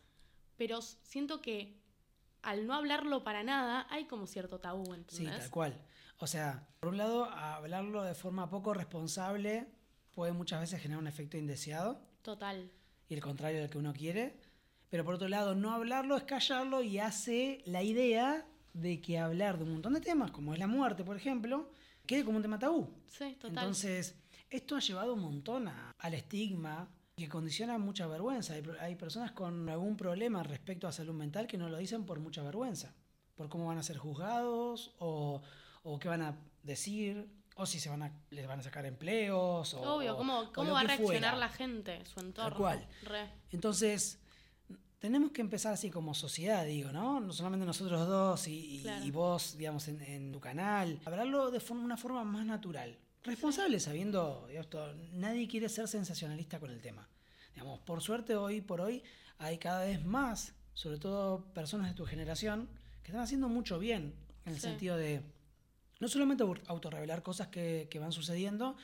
pero 0.59 0.81
siento 0.83 1.41
que 1.41 1.81
al 2.43 2.67
no 2.67 2.75
hablarlo 2.75 3.25
para 3.25 3.43
nada 3.43 3.87
hay 3.91 4.05
como 4.05 4.27
cierto 4.27 4.61
tabú, 4.61 4.85
Sí, 4.85 4.93
¿entendés? 5.25 5.39
tal 5.41 5.51
cual. 5.51 5.81
O 6.19 6.27
sea, 6.27 6.69
por 6.79 6.91
un 6.91 6.99
lado, 6.99 7.25
hablarlo 7.25 8.03
de 8.05 8.15
forma 8.15 8.49
poco 8.51 8.75
responsable 8.75 9.67
puede 10.13 10.33
muchas 10.33 10.61
veces 10.61 10.81
generar 10.81 11.01
un 11.01 11.09
efecto 11.09 11.37
indeseado 11.39 12.01
Total. 12.23 12.71
y 13.09 13.15
el 13.15 13.21
contrario 13.23 13.61
del 13.61 13.71
que 13.71 13.79
uno 13.79 13.93
quiere. 13.95 14.39
Pero 14.91 15.05
por 15.05 15.15
otro 15.15 15.29
lado, 15.29 15.55
no 15.55 15.73
hablarlo 15.73 16.17
es 16.17 16.25
callarlo 16.25 16.83
y 16.83 16.99
hace 16.99 17.63
la 17.65 17.83
idea 17.83 18.45
de 18.73 19.01
que 19.01 19.19
hablar 19.19 19.57
de 19.59 19.65
un 19.65 19.73
montón 19.73 19.95
de 19.95 20.01
temas, 20.01 20.31
como 20.33 20.53
es 20.53 20.59
la 20.59 20.67
muerte, 20.67 21.05
por 21.05 21.17
ejemplo, 21.17 21.71
quede 22.07 22.25
como 22.25 22.37
un 22.37 22.43
tema 22.43 22.59
tabú. 22.59 22.89
Sí, 23.09 23.37
total. 23.41 23.51
Entonces, 23.59 24.17
esto 24.49 24.77
ha 24.77 24.81
llevado 24.81 25.15
un 25.15 25.21
montón 25.21 25.69
a- 25.69 25.93
al 25.99 26.15
estigma 26.15 26.89
que 27.17 27.29
condiciona 27.29 27.79
mucha 27.79 28.07
vergüenza. 28.07 28.55
Hay, 28.55 28.63
hay 28.81 28.97
personas 28.97 29.33
con 29.33 29.69
algún 29.69 29.97
problema 29.97 30.43
respecto 30.43 30.89
a 30.89 30.93
salud 30.93 31.15
mental 31.15 31.47
que 31.47 31.59
no 31.59 31.69
lo 31.69 31.79
dicen 31.79 32.05
por 32.05 32.19
mucha 32.19 32.43
vergüenza, 32.43 32.95
por 33.37 33.49
cómo 33.49 33.67
van 33.67 33.79
a 33.79 33.83
ser 33.83 33.97
juzgados 33.99 34.95
o, 34.99 35.41
o 35.83 35.99
qué 35.99 36.09
van 36.09 36.23
a 36.23 36.37
decir, 36.63 37.29
o 37.57 37.67
si 37.67 37.79
se 37.79 37.91
van 37.91 38.03
a, 38.05 38.13
les 38.31 38.47
van 38.47 38.61
a 38.61 38.63
sacar 38.63 38.87
empleos. 38.87 39.75
O, 39.75 39.97
Obvio, 39.97 40.17
¿cómo, 40.17 40.41
o 40.41 40.53
cómo 40.53 40.69
lo 40.69 40.75
va 40.75 40.81
a 40.81 40.85
reaccionar 40.85 41.33
fuera. 41.33 41.37
la 41.37 41.49
gente, 41.49 42.05
su 42.07 42.21
entorno? 42.21 42.57
cual. 42.57 42.87
Re. 43.03 43.29
Entonces, 43.51 44.20
tenemos 45.01 45.33
que 45.33 45.41
empezar 45.41 45.73
así 45.73 45.91
como 45.91 46.15
sociedad, 46.15 46.65
digo, 46.67 46.93
¿no? 46.93 47.21
No 47.21 47.33
solamente 47.33 47.67
nosotros 47.67 48.07
dos 48.07 48.47
y, 48.47 48.77
y- 48.77 48.83
Claro. 48.83 49.05
y 49.05 49.11
vos, 49.11 49.57
digamos, 49.57 49.89
en, 49.89 50.01
en 50.03 50.31
tu 50.33 50.39
canal. 50.41 51.01
Hablarlo 51.05 51.51
de 51.51 51.59
forma- 51.59 51.83
una 51.85 51.97
forma 51.97 52.23
más 52.23 52.45
natural. 52.47 52.97
Responsable, 53.25 53.81
sabiendo, 53.81 54.45
digamos, 54.49 54.71
todo, 54.71 54.95
nadie 55.15 55.49
quiere 55.49 55.69
ser 55.69 55.89
sensacionalista 55.89 56.61
con 56.61 56.71
el 56.71 56.81
tema. 56.81 57.09
Digamos, 57.55 57.81
por 57.81 58.01
suerte, 58.03 58.37
hoy 58.37 58.61
por 58.61 58.81
hoy, 58.81 59.03
hay 59.39 59.59
cada 59.59 59.85
vez 59.85 60.05
más, 60.05 60.55
sobre 60.75 60.99
todo 60.99 61.45
personas 61.55 61.89
de 61.89 61.95
tu 61.95 62.05
generación, 62.07 62.69
que 63.03 63.09
están 63.11 63.23
haciendo 63.23 63.49
mucho 63.49 63.79
bien, 63.79 64.15
en 64.45 64.53
el 64.53 64.61
Sí. 64.61 64.69
sentido 64.69 64.97
de 64.97 65.23
no 65.99 66.09
solamente 66.09 66.45
au- 66.45 66.61
autorrevelar 66.67 67.23
cosas 67.23 67.49
que, 67.49 67.89
que 67.91 67.99
van 67.99 68.13
sucediendo, 68.13 68.77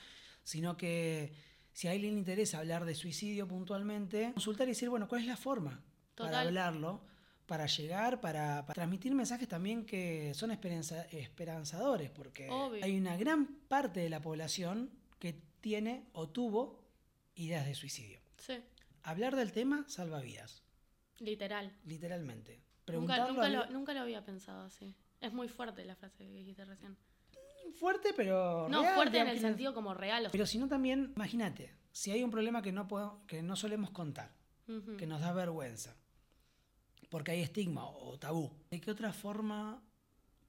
sino 0.44 0.76
que 0.76 1.32
si 1.72 1.88
a 1.88 1.92
alguien 1.92 2.14
le 2.14 2.18
interesa 2.20 2.58
hablar 2.58 2.84
de 2.86 2.94
suicidio 2.94 3.46
puntualmente, 3.46 4.32
consultar 4.32 4.66
y 4.66 4.70
decir, 4.72 4.88
bueno, 4.88 5.08
¿cuál 5.08 5.20
es 5.22 5.26
la 5.26 5.36
forma 5.36 5.82
para 6.16 6.40
hablarlo? 6.40 7.00
Para 7.46 7.66
llegar, 7.66 8.20
para, 8.20 8.66
para 8.66 8.74
transmitir 8.74 9.14
mensajes 9.14 9.46
también 9.46 9.86
que 9.86 10.32
son 10.34 10.50
esperanza- 10.50 11.04
esperanzadores, 11.12 12.10
porque 12.10 12.48
Obvio. 12.50 12.84
hay 12.84 12.98
una 12.98 13.16
gran 13.16 13.46
parte 13.68 14.00
de 14.00 14.10
la 14.10 14.20
población 14.20 14.90
que 15.20 15.40
tiene 15.60 16.08
o 16.12 16.28
tuvo 16.28 16.82
ideas 17.36 17.64
de 17.66 17.74
suicidio. 17.74 18.18
Sí, 18.38 18.54
Hablar 19.04 19.36
del 19.36 19.52
tema 19.52 19.84
salva 19.88 20.20
vidas, 20.20 20.64
literal. 21.18 21.72
literalmente. 21.84 22.60
Nunca, 22.88 23.28
nunca, 23.28 23.48
lo, 23.48 23.60
alguien- 23.60 23.72
nunca 23.72 23.94
lo 23.94 24.00
había 24.00 24.24
pensado 24.24 24.62
así. 24.64 24.96
Es 25.20 25.32
muy 25.32 25.48
fuerte 25.48 25.84
la 25.84 25.94
frase 25.96 26.16
que 26.26 26.32
dijiste 26.32 26.64
recién. 26.64 26.96
fuerte, 27.78 28.12
pero 28.16 28.68
No, 28.68 28.82
real, 28.82 28.94
fuerte 28.94 29.18
en 29.18 29.28
el 29.28 29.38
sentido 29.40 29.72
como 29.74 29.94
real. 29.94 30.28
Pero 30.32 30.46
si 30.46 30.58
no 30.58 30.66
también, 30.68 31.12
imagínate, 31.16 31.72
si 31.92 32.10
hay 32.10 32.22
un 32.24 32.30
problema 32.30 32.62
que 32.62 32.72
no, 32.72 32.86
puedo, 32.88 33.24
que 33.26 33.42
no 33.42 33.54
solemos 33.56 33.90
contar, 33.90 34.32
que 34.98 35.06
nos 35.06 35.20
da 35.20 35.32
vergüenza, 35.32 35.96
porque 37.08 37.32
hay 37.32 37.40
estigma 37.42 37.86
o 37.86 38.18
tabú, 38.18 38.52
¿de 38.70 38.80
qué 38.80 38.90
otra 38.90 39.12
forma 39.12 39.82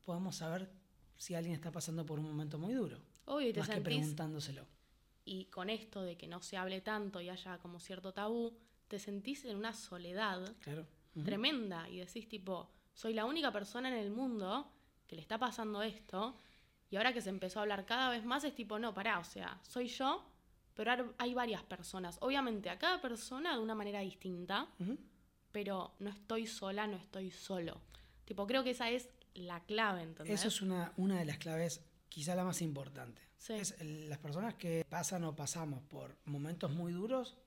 podemos 0.04 0.36
saber 0.38 0.70
si 1.16 1.36
alguien 1.36 1.56
está 1.56 1.72
pasando 1.72 2.06
por 2.06 2.20
un 2.20 2.26
momento 2.26 2.58
muy 2.58 2.74
duro? 2.74 3.00
Obvio, 3.26 3.54
te 3.54 3.60
Más 3.60 3.70
que 3.70 3.82
preguntándoselo. 3.82 4.66
Y 5.26 5.46
con 5.46 5.70
esto 5.70 6.02
de 6.04 6.18
que 6.18 6.28
no 6.28 6.42
se 6.42 6.58
hable 6.58 6.82
tanto 6.82 7.20
y 7.20 7.30
haya 7.30 7.58
como 7.58 7.80
cierto 7.80 8.14
tabú, 8.14 8.58
te 8.88 9.00
sentís 9.00 9.44
en 9.46 9.58
una 9.58 9.74
soledad 9.74 10.56
Claro. 10.62 10.88
Tremenda. 11.24 11.90
Y 11.90 11.98
decís, 11.98 12.28
tipo, 12.28 12.70
soy 12.94 13.14
la 13.14 13.26
única 13.26 13.52
persona 13.52 13.90
en 13.90 13.96
el 13.96 14.12
mundo 14.12 14.72
que 15.08 15.16
le 15.16 15.22
está 15.22 15.38
pasando 15.38 15.82
esto. 15.82 16.36
Y 16.90 16.96
ahora 16.96 17.14
que 17.14 17.22
se 17.22 17.30
empezó 17.30 17.60
a 17.60 17.64
hablar 17.64 17.86
cada 17.86 18.10
vez 18.10 18.24
más, 18.24 18.44
es 18.44 18.56
tipo, 18.56 18.80
no, 18.80 18.94
pará, 18.94 19.20
o 19.20 19.24
sea, 19.24 19.60
soy 19.64 19.88
yo, 19.88 20.26
pero 20.74 21.14
hay 21.18 21.34
varias 21.34 21.64
personas. 21.64 22.18
Obviamente, 22.22 22.70
a 22.70 22.78
cada 22.78 23.02
persona 23.02 23.56
de 23.56 23.62
una 23.62 23.76
manera 23.76 24.00
distinta, 24.02 24.70
Ujú. 24.80 24.98
Pero 25.58 25.96
no 25.98 26.12
estoy 26.12 26.46
sola, 26.46 26.86
no 26.86 26.98
estoy 26.98 27.32
solo. 27.32 27.82
Tipo, 28.26 28.46
creo 28.46 28.64
que 28.64 28.70
esa 28.70 28.92
es 28.92 29.10
la 29.34 29.60
clave, 29.62 30.04
¿entendés? 30.04 30.40
Eso 30.40 30.50
es 30.50 30.62
una, 30.62 30.94
una 30.98 31.18
de 31.18 31.26
las 31.26 31.40
claves, 31.40 31.82
quizá 32.10 32.36
la 32.36 32.44
más 32.44 32.62
importante. 32.62 33.24
Sí. 33.40 33.54
Es 33.54 33.76
las 33.82 34.20
personas 34.20 34.54
que 34.54 34.86
pasan 34.88 35.24
o 35.24 35.36
pasamos 35.36 35.82
por 35.82 36.16
momentos 36.26 36.70
muy 36.70 36.94
duros, 36.94 37.38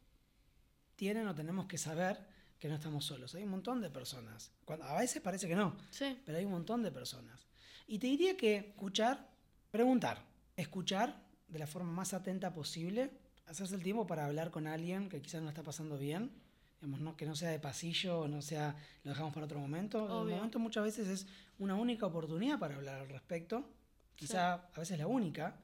tienen 0.96 1.28
o 1.28 1.36
tenemos 1.36 1.66
que 1.66 1.78
saber 1.78 2.18
que 2.58 2.68
no 2.68 2.74
estamos 2.74 3.04
solos. 3.04 3.32
Hay 3.36 3.44
un 3.44 3.50
montón 3.50 3.80
de 3.80 3.90
personas. 3.90 4.50
Cuando, 4.64 4.86
a 4.86 4.98
veces 4.98 5.22
parece 5.22 5.46
que 5.46 5.54
no, 5.54 5.76
Sí, 5.92 6.20
pero 6.26 6.36
hay 6.36 6.44
un 6.44 6.50
montón 6.50 6.82
de 6.82 6.90
personas. 6.90 7.46
Y 7.86 8.00
te 8.00 8.08
diría 8.08 8.36
que 8.36 8.56
escuchar, 8.56 9.24
preguntar, 9.70 10.20
escuchar 10.56 11.22
de 11.46 11.60
la 11.60 11.68
forma 11.68 11.92
más 11.92 12.12
atenta 12.12 12.52
posible, 12.52 13.12
hacerse 13.46 13.76
el 13.76 13.84
tiempo 13.84 14.04
para 14.04 14.26
hablar 14.26 14.50
con 14.50 14.66
alguien 14.66 15.08
que 15.08 15.22
quizás 15.22 15.42
no 15.42 15.48
está 15.48 15.62
pasando 15.62 15.96
bien, 15.96 16.32
digamos, 16.80 17.00
no, 17.00 17.16
que 17.16 17.26
no 17.26 17.36
sea 17.36 17.50
de 17.50 17.58
pasillo, 17.58 18.26
no 18.26 18.40
sea, 18.40 18.74
lo 19.04 19.10
dejamos 19.10 19.34
para 19.34 19.46
otro 19.46 19.58
momento. 19.58 20.06
El 20.06 20.12
Obvio. 20.12 20.36
momento 20.36 20.58
muchas 20.58 20.84
veces 20.84 21.08
es 21.08 21.26
una 21.58 21.74
única 21.74 22.06
oportunidad 22.06 22.58
para 22.58 22.76
hablar 22.76 23.00
al 23.00 23.08
respecto, 23.08 23.68
quizá 24.16 24.54
a 24.54 24.78
veces 24.78 24.98
la 24.98 25.06
única. 25.06 25.60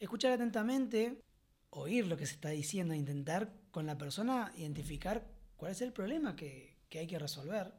Escuchar 0.00 0.32
atentamente, 0.32 1.22
oír 1.70 2.06
lo 2.06 2.16
que 2.16 2.26
se 2.26 2.34
está 2.34 2.48
diciendo, 2.50 2.92
intentar 2.92 3.52
con 3.70 3.86
la 3.86 3.96
persona 3.96 4.52
identificar 4.56 5.24
cuál 5.56 5.72
es 5.72 5.80
el 5.80 5.92
problema 5.92 6.34
que, 6.34 6.76
que 6.88 6.98
hay 6.98 7.06
que 7.06 7.18
resolver. 7.18 7.72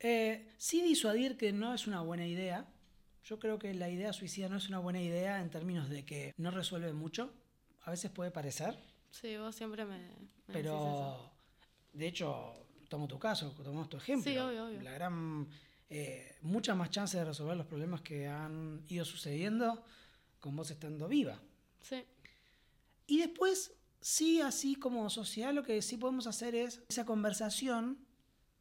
Eh, 0.00 0.54
sí 0.58 0.82
disuadir 0.82 1.36
que 1.36 1.52
no 1.52 1.74
es 1.74 1.86
una 1.86 2.00
buena 2.00 2.26
idea. 2.26 2.66
Yo 3.24 3.38
creo 3.38 3.58
que 3.58 3.74
la 3.74 3.90
idea 3.90 4.12
suicida 4.12 4.48
no 4.48 4.56
es 4.56 4.68
una 4.68 4.78
buena 4.78 5.00
idea 5.00 5.40
en 5.40 5.50
términos 5.50 5.90
de 5.90 6.04
que 6.04 6.34
no 6.38 6.50
resuelve 6.50 6.92
mucho. 6.92 7.32
A 7.82 7.90
veces 7.90 8.10
puede 8.10 8.30
parecer, 8.30 8.78
sí, 9.20 9.36
vos 9.36 9.54
siempre 9.54 9.84
me, 9.84 9.98
me 9.98 10.04
decís 10.04 10.18
eso. 10.48 10.52
pero 10.52 11.32
de 11.92 12.06
hecho, 12.08 12.54
tomo 12.88 13.06
tu 13.08 13.18
caso, 13.18 13.50
tomamos 13.52 13.88
tu 13.88 13.96
ejemplo. 13.96 14.30
Sí, 14.30 14.38
obvio, 14.38 14.66
obvio. 14.66 14.82
La 14.82 14.92
gran, 14.92 15.48
eh, 15.88 16.36
muchas 16.42 16.76
más 16.76 16.90
chances 16.90 17.18
de 17.20 17.24
resolver 17.24 17.56
los 17.56 17.66
problemas 17.66 18.00
que 18.02 18.26
han 18.28 18.84
ido 18.88 19.04
sucediendo 19.04 19.84
con 20.40 20.54
vos 20.56 20.70
estando 20.70 21.08
viva. 21.08 21.40
Sí, 21.80 22.04
Y 23.06 23.18
después, 23.18 23.72
sí, 24.00 24.40
así 24.40 24.74
como 24.76 25.08
sociedad, 25.10 25.52
lo 25.52 25.62
que 25.62 25.80
sí 25.82 25.96
podemos 25.96 26.26
hacer 26.26 26.54
es 26.54 26.82
esa 26.88 27.04
conversación 27.04 27.98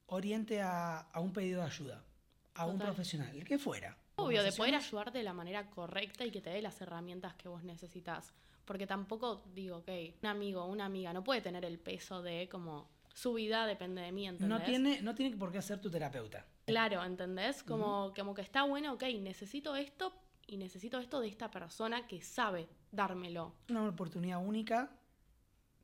oriente 0.07 0.61
a, 0.61 0.99
a 0.99 1.19
un 1.19 1.33
pedido 1.33 1.61
de 1.61 1.67
ayuda, 1.67 2.05
a 2.53 2.65
un 2.67 2.77
profesional, 2.77 3.35
el 3.35 3.43
que 3.43 3.57
fuera. 3.57 3.97
Obvio, 4.17 4.43
de 4.43 4.51
poder 4.53 4.75
ayudarte 4.75 5.17
de 5.17 5.23
la 5.23 5.33
manera 5.33 5.69
correcta 5.69 6.23
y 6.25 6.31
que 6.31 6.39
te 6.41 6.49
dé 6.51 6.61
las 6.61 6.79
herramientas 6.79 7.33
que 7.35 7.49
vos 7.49 7.63
necesitas. 7.63 8.33
Porque 8.65 8.87
tampoco 8.87 9.43
digo, 9.53 9.77
ok, 9.77 9.89
un 10.21 10.27
amigo, 10.27 10.65
una 10.65 10.85
amiga 10.85 11.13
no 11.13 11.23
puede 11.23 11.41
tener 11.41 11.63
el 11.65 11.79
peso 11.79 12.21
de 12.21 12.49
como 12.49 12.89
su 13.13 13.33
vida 13.33 13.65
depende 13.65 14.01
de 14.01 14.11
mí, 14.11 14.27
¿entendés? 14.27 14.59
No 14.59 14.65
tiene, 14.65 15.01
no 15.01 15.15
tiene 15.15 15.37
por 15.37 15.51
qué 15.51 15.61
ser 15.61 15.79
tu 15.79 15.89
terapeuta. 15.89 16.45
Claro, 16.65 17.03
¿entendés? 17.03 17.63
Como, 17.63 18.13
como 18.13 18.33
que 18.33 18.41
está 18.41 18.63
bueno, 18.63 18.93
ok, 18.93 19.03
necesito 19.21 19.75
esto 19.75 20.13
y 20.47 20.57
necesito 20.57 20.99
esto 20.99 21.21
de 21.21 21.27
esta 21.27 21.49
persona 21.49 22.07
que 22.07 22.21
sabe 22.21 22.67
dármelo. 22.91 23.55
Una 23.69 23.87
oportunidad 23.87 24.43
única, 24.43 24.91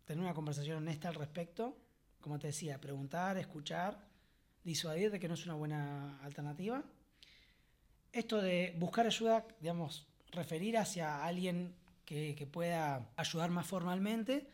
tener 0.05 0.23
una 0.23 0.33
conversación 0.33 0.77
honesta 0.77 1.07
al 1.07 1.15
respecto, 1.15 1.77
como 2.19 2.37
te 2.37 2.47
decía, 2.47 2.81
preguntar, 2.81 3.37
escuchar, 3.37 3.97
disuadir 4.63 5.09
de 5.11 5.19
que 5.19 5.27
no 5.27 5.35
es 5.35 5.45
una 5.45 5.55
buena 5.55 6.19
alternativa. 6.23 6.83
Esto 8.11 8.41
de 8.41 8.75
buscar 8.77 9.05
ayuda, 9.05 9.47
digamos, 9.59 10.05
referir 10.31 10.77
hacia 10.77 11.23
alguien 11.23 11.75
que, 12.11 12.35
que 12.35 12.45
pueda 12.45 13.09
ayudar 13.15 13.51
más 13.51 13.65
formalmente. 13.65 14.45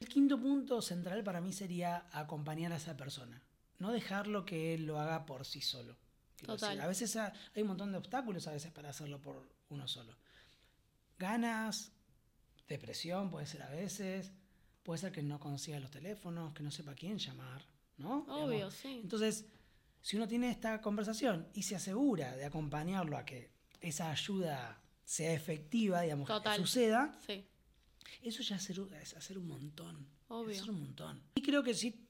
El 0.00 0.08
quinto 0.08 0.40
punto 0.40 0.82
central 0.82 1.22
para 1.22 1.40
mí 1.40 1.52
sería 1.52 2.08
acompañar 2.10 2.72
a 2.72 2.76
esa 2.78 2.96
persona, 2.96 3.40
no 3.78 3.92
dejarlo 3.92 4.44
que 4.44 4.74
él 4.74 4.86
lo 4.86 4.98
haga 4.98 5.24
por 5.24 5.44
sí 5.46 5.60
solo. 5.60 5.96
Total. 6.44 6.80
a 6.80 6.86
veces 6.88 7.14
ha- 7.14 7.32
hay 7.54 7.62
un 7.62 7.68
montón 7.68 7.92
de 7.92 7.98
obstáculos 7.98 8.48
a 8.48 8.52
veces 8.52 8.72
para 8.72 8.88
hacerlo 8.90 9.20
por 9.22 9.48
uno 9.70 9.86
solo. 9.86 10.16
Ganas, 11.16 11.92
depresión 12.68 13.30
puede 13.30 13.46
ser 13.46 13.62
a 13.62 13.70
veces, 13.70 14.32
puede 14.82 14.98
ser 14.98 15.12
que 15.12 15.22
no 15.22 15.38
consiga 15.38 15.78
los 15.78 15.92
teléfonos, 15.92 16.52
que 16.54 16.64
no 16.64 16.72
sepa 16.72 16.94
quién 16.94 17.18
llamar, 17.18 17.62
¿no? 17.98 18.24
Obvio, 18.28 18.48
Digamos, 18.50 18.74
sí. 18.74 18.98
entonces, 19.02 19.46
si 20.02 20.16
uno 20.16 20.26
tiene 20.26 20.50
esta 20.50 20.80
conversación 20.80 21.46
y 21.54 21.62
se 21.62 21.76
asegura 21.76 22.36
de 22.36 22.44
acompañarlo 22.46 23.16
a 23.16 23.24
que 23.24 23.50
esa 23.80 24.10
ayuda 24.10 24.80
sea 25.06 25.32
efectiva, 25.32 26.02
digamos, 26.02 26.28
que 26.28 26.48
suceda, 26.56 27.18
Sí, 27.26 27.44
eso 28.22 28.42
ya 28.42 28.56
hacer, 28.56 28.76
es 29.00 29.14
hacer 29.16 29.38
un 29.38 29.46
montón. 29.48 30.06
Obvio. 30.28 30.50
Es 30.50 30.58
hacer 30.58 30.70
un 30.74 30.80
montón. 30.80 31.22
Y 31.36 31.40
creo 31.42 31.62
que 31.62 31.72
sí, 31.74 32.06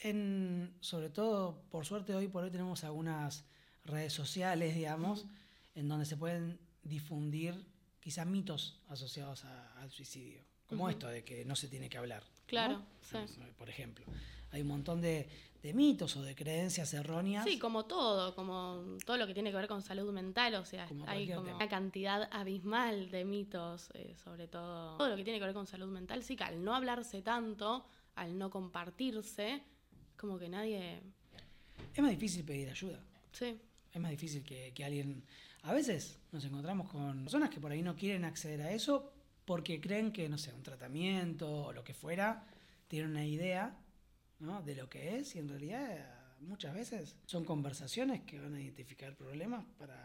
en, 0.00 0.74
sobre 0.80 1.10
todo, 1.10 1.62
por 1.70 1.84
suerte 1.86 2.14
hoy 2.14 2.26
por 2.28 2.42
hoy 2.44 2.50
tenemos 2.50 2.82
algunas 2.84 3.44
redes 3.84 4.12
sociales, 4.12 4.74
digamos, 4.74 5.26
en 5.74 5.88
donde 5.88 6.06
se 6.06 6.16
pueden 6.16 6.58
difundir 6.82 7.66
quizá 8.00 8.24
mitos 8.24 8.80
asociados 8.88 9.44
a- 9.44 9.80
al 9.80 9.90
suicidio. 9.90 10.42
Como 10.68 10.88
esto 10.90 11.08
de 11.08 11.24
que 11.24 11.44
no 11.44 11.56
se 11.56 11.68
tiene 11.68 11.88
que 11.88 11.98
hablar. 11.98 12.22
¿no? 12.22 12.46
Claro, 12.46 12.82
sí. 13.00 13.16
Por 13.56 13.68
ejemplo, 13.68 14.04
hay 14.50 14.62
un 14.62 14.68
montón 14.68 15.00
de, 15.00 15.28
de 15.62 15.74
mitos 15.74 16.16
o 16.16 16.22
de 16.22 16.34
creencias 16.34 16.92
erróneas. 16.94 17.44
Sí, 17.44 17.58
como 17.58 17.86
todo, 17.86 18.34
como 18.34 18.84
todo 19.04 19.16
lo 19.16 19.26
que 19.26 19.34
tiene 19.34 19.50
que 19.50 19.56
ver 19.56 19.68
con 19.68 19.82
salud 19.82 20.12
mental, 20.12 20.54
o 20.54 20.64
sea, 20.64 20.86
Como 20.86 21.08
hay 21.08 21.30
como 21.30 21.54
una 21.54 21.68
cantidad 21.68 22.28
abismal 22.32 23.10
de 23.10 23.24
mitos, 23.24 23.90
eh, 23.94 24.14
sobre 24.22 24.46
todo 24.46 24.96
todo 24.96 25.08
lo 25.08 25.16
que 25.16 25.24
tiene 25.24 25.38
que 25.38 25.44
ver 25.46 25.54
con 25.54 25.66
salud 25.66 25.88
mental, 25.88 26.22
sí 26.22 26.36
que 26.36 26.44
al 26.44 26.62
no 26.62 26.74
hablarse 26.74 27.22
tanto, 27.22 27.84
al 28.14 28.38
no 28.38 28.50
compartirse, 28.50 29.62
como 30.16 30.38
que 30.38 30.48
nadie, 30.48 31.00
Es 31.94 32.02
más 32.02 32.10
difícil 32.10 32.44
pedir 32.44 32.68
ayuda. 32.70 33.00
sí, 33.32 33.58
Es 33.92 34.00
más 34.00 34.10
difícil 34.10 34.42
que, 34.44 34.72
que 34.74 34.84
alguien... 34.84 35.24
A 35.62 35.72
veces 35.72 36.18
nos 36.32 36.44
encontramos 36.44 36.88
con 36.88 37.24
personas 37.24 37.50
que 37.50 37.60
por 37.60 37.72
ahí 37.72 37.82
no 37.82 37.96
quieren 37.96 38.24
acceder 38.24 38.62
a 38.62 38.70
eso 38.72 39.12
porque 39.48 39.80
creen 39.80 40.12
que, 40.12 40.28
no 40.28 40.36
sé, 40.36 40.52
un 40.52 40.62
tratamiento 40.62 41.50
o 41.68 41.72
lo 41.72 41.82
que 41.82 41.94
fuera, 41.94 42.44
tienen 42.86 43.10
una 43.12 43.24
idea 43.24 43.74
¿no? 44.40 44.60
de 44.62 44.74
lo 44.74 44.90
que 44.90 45.16
es 45.16 45.34
y 45.36 45.38
en 45.38 45.48
realidad 45.48 46.36
muchas 46.40 46.74
veces 46.74 47.16
son 47.24 47.46
conversaciones 47.46 48.20
que 48.22 48.38
van 48.38 48.54
a 48.54 48.60
identificar 48.60 49.16
problemas 49.16 49.64
para 49.78 49.96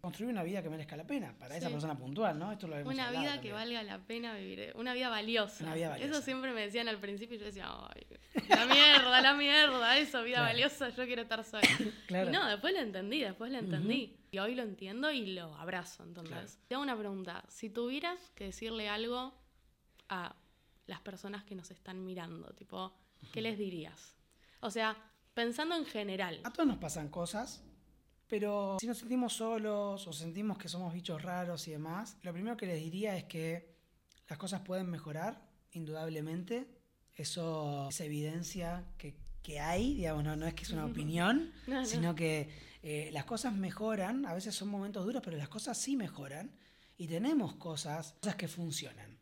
construir 0.00 0.30
una 0.30 0.42
vida 0.44 0.62
que 0.62 0.68
merezca 0.68 0.96
la 0.96 1.06
pena, 1.06 1.34
para 1.38 1.56
esa 1.56 1.66
Sí. 1.66 1.72
persona 1.72 1.96
puntual, 1.98 2.38
¿no? 2.38 2.52
Esto 2.52 2.68
lo 2.68 2.76
hemos 2.78 2.92
una 2.92 3.10
vida 3.10 3.40
que 3.40 3.48
también. 3.48 3.54
valga 3.54 3.82
la 3.82 3.98
pena 4.06 4.34
vivir, 4.36 4.60
eh, 4.60 4.72
una 4.76 4.92
vida 4.94 5.08
valiosa. 5.08 5.64
Una 5.64 5.74
vida 5.74 5.88
valiosa. 5.88 6.10
Eso 6.12 6.22
siempre 6.22 6.52
me 6.52 6.60
decían 6.60 6.88
al 6.88 6.98
principio 6.98 7.36
y 7.36 7.40
yo 7.40 7.46
decía, 7.46 7.66
ay, 7.94 8.06
la 8.50 8.66
mierda, 8.66 9.20
la 9.22 9.34
mierda, 9.34 9.96
eso, 9.98 10.22
vida 10.22 10.36
Claro. 10.36 10.52
valiosa, 10.52 10.90
yo 10.90 11.04
quiero 11.06 11.22
estar 11.22 11.42
sola. 11.42 11.62
Claro. 12.06 12.28
Y 12.28 12.32
no, 12.32 12.46
después 12.48 12.74
lo 12.74 12.80
entendí, 12.80 13.20
después 13.22 13.50
lo 13.50 13.58
entendí. 13.58 14.14
Y 14.34 14.38
hoy 14.40 14.56
lo 14.56 14.64
entiendo 14.64 15.12
y 15.12 15.26
lo 15.26 15.54
abrazo, 15.54 16.02
entonces. 16.02 16.34
Claro. 16.34 16.66
Te 16.66 16.74
hago 16.74 16.82
una 16.82 16.98
pregunta. 16.98 17.44
Si 17.48 17.70
tuvieras 17.70 18.18
que 18.34 18.46
decirle 18.46 18.88
algo 18.88 19.32
a 20.08 20.34
las 20.88 21.00
personas 21.02 21.44
que 21.44 21.54
nos 21.54 21.70
están 21.70 22.04
mirando, 22.04 22.52
tipo, 22.54 22.92
¿qué 23.32 23.40
les 23.40 23.56
dirías? 23.56 24.16
O 24.58 24.72
sea, 24.72 24.96
pensando 25.34 25.76
en 25.76 25.86
general. 25.86 26.40
A 26.42 26.52
todos 26.52 26.66
nos 26.66 26.78
pasan 26.78 27.10
cosas, 27.10 27.62
pero 28.26 28.76
si 28.80 28.88
nos 28.88 28.98
sentimos 28.98 29.34
solos 29.34 30.04
o 30.04 30.12
sentimos 30.12 30.58
que 30.58 30.68
somos 30.68 30.92
bichos 30.92 31.22
raros 31.22 31.68
y 31.68 31.70
demás, 31.70 32.18
lo 32.22 32.32
primero 32.32 32.56
que 32.56 32.66
les 32.66 32.82
diría 32.82 33.16
es 33.16 33.24
que 33.24 33.72
las 34.26 34.36
cosas 34.36 34.62
pueden 34.62 34.90
mejorar, 34.90 35.48
indudablemente. 35.70 36.66
Eso 37.14 37.88
es 37.88 38.00
evidencia 38.00 38.84
que, 38.98 39.14
que 39.44 39.60
hay, 39.60 39.94
digamos, 39.94 40.24
no, 40.24 40.34
no 40.34 40.46
es 40.46 40.54
que 40.54 40.62
es 40.64 40.70
una 40.70 40.86
opinión, 40.86 41.52
No, 41.68 41.74
no. 41.80 41.86
sino 41.86 42.14
que 42.14 42.48
eh, 42.82 43.10
las 43.12 43.24
cosas 43.26 43.52
mejoran, 43.54 44.24
a 44.26 44.32
veces 44.34 44.54
son 44.54 44.68
momentos 44.68 45.04
duros, 45.04 45.22
pero 45.24 45.36
las 45.36 45.48
cosas 45.50 45.76
sí 45.78 45.96
mejoran 45.96 46.50
y 46.96 47.06
tenemos 47.06 47.54
cosas, 47.56 48.14
cosas 48.20 48.36
que 48.36 48.48
funcionan. 48.48 49.18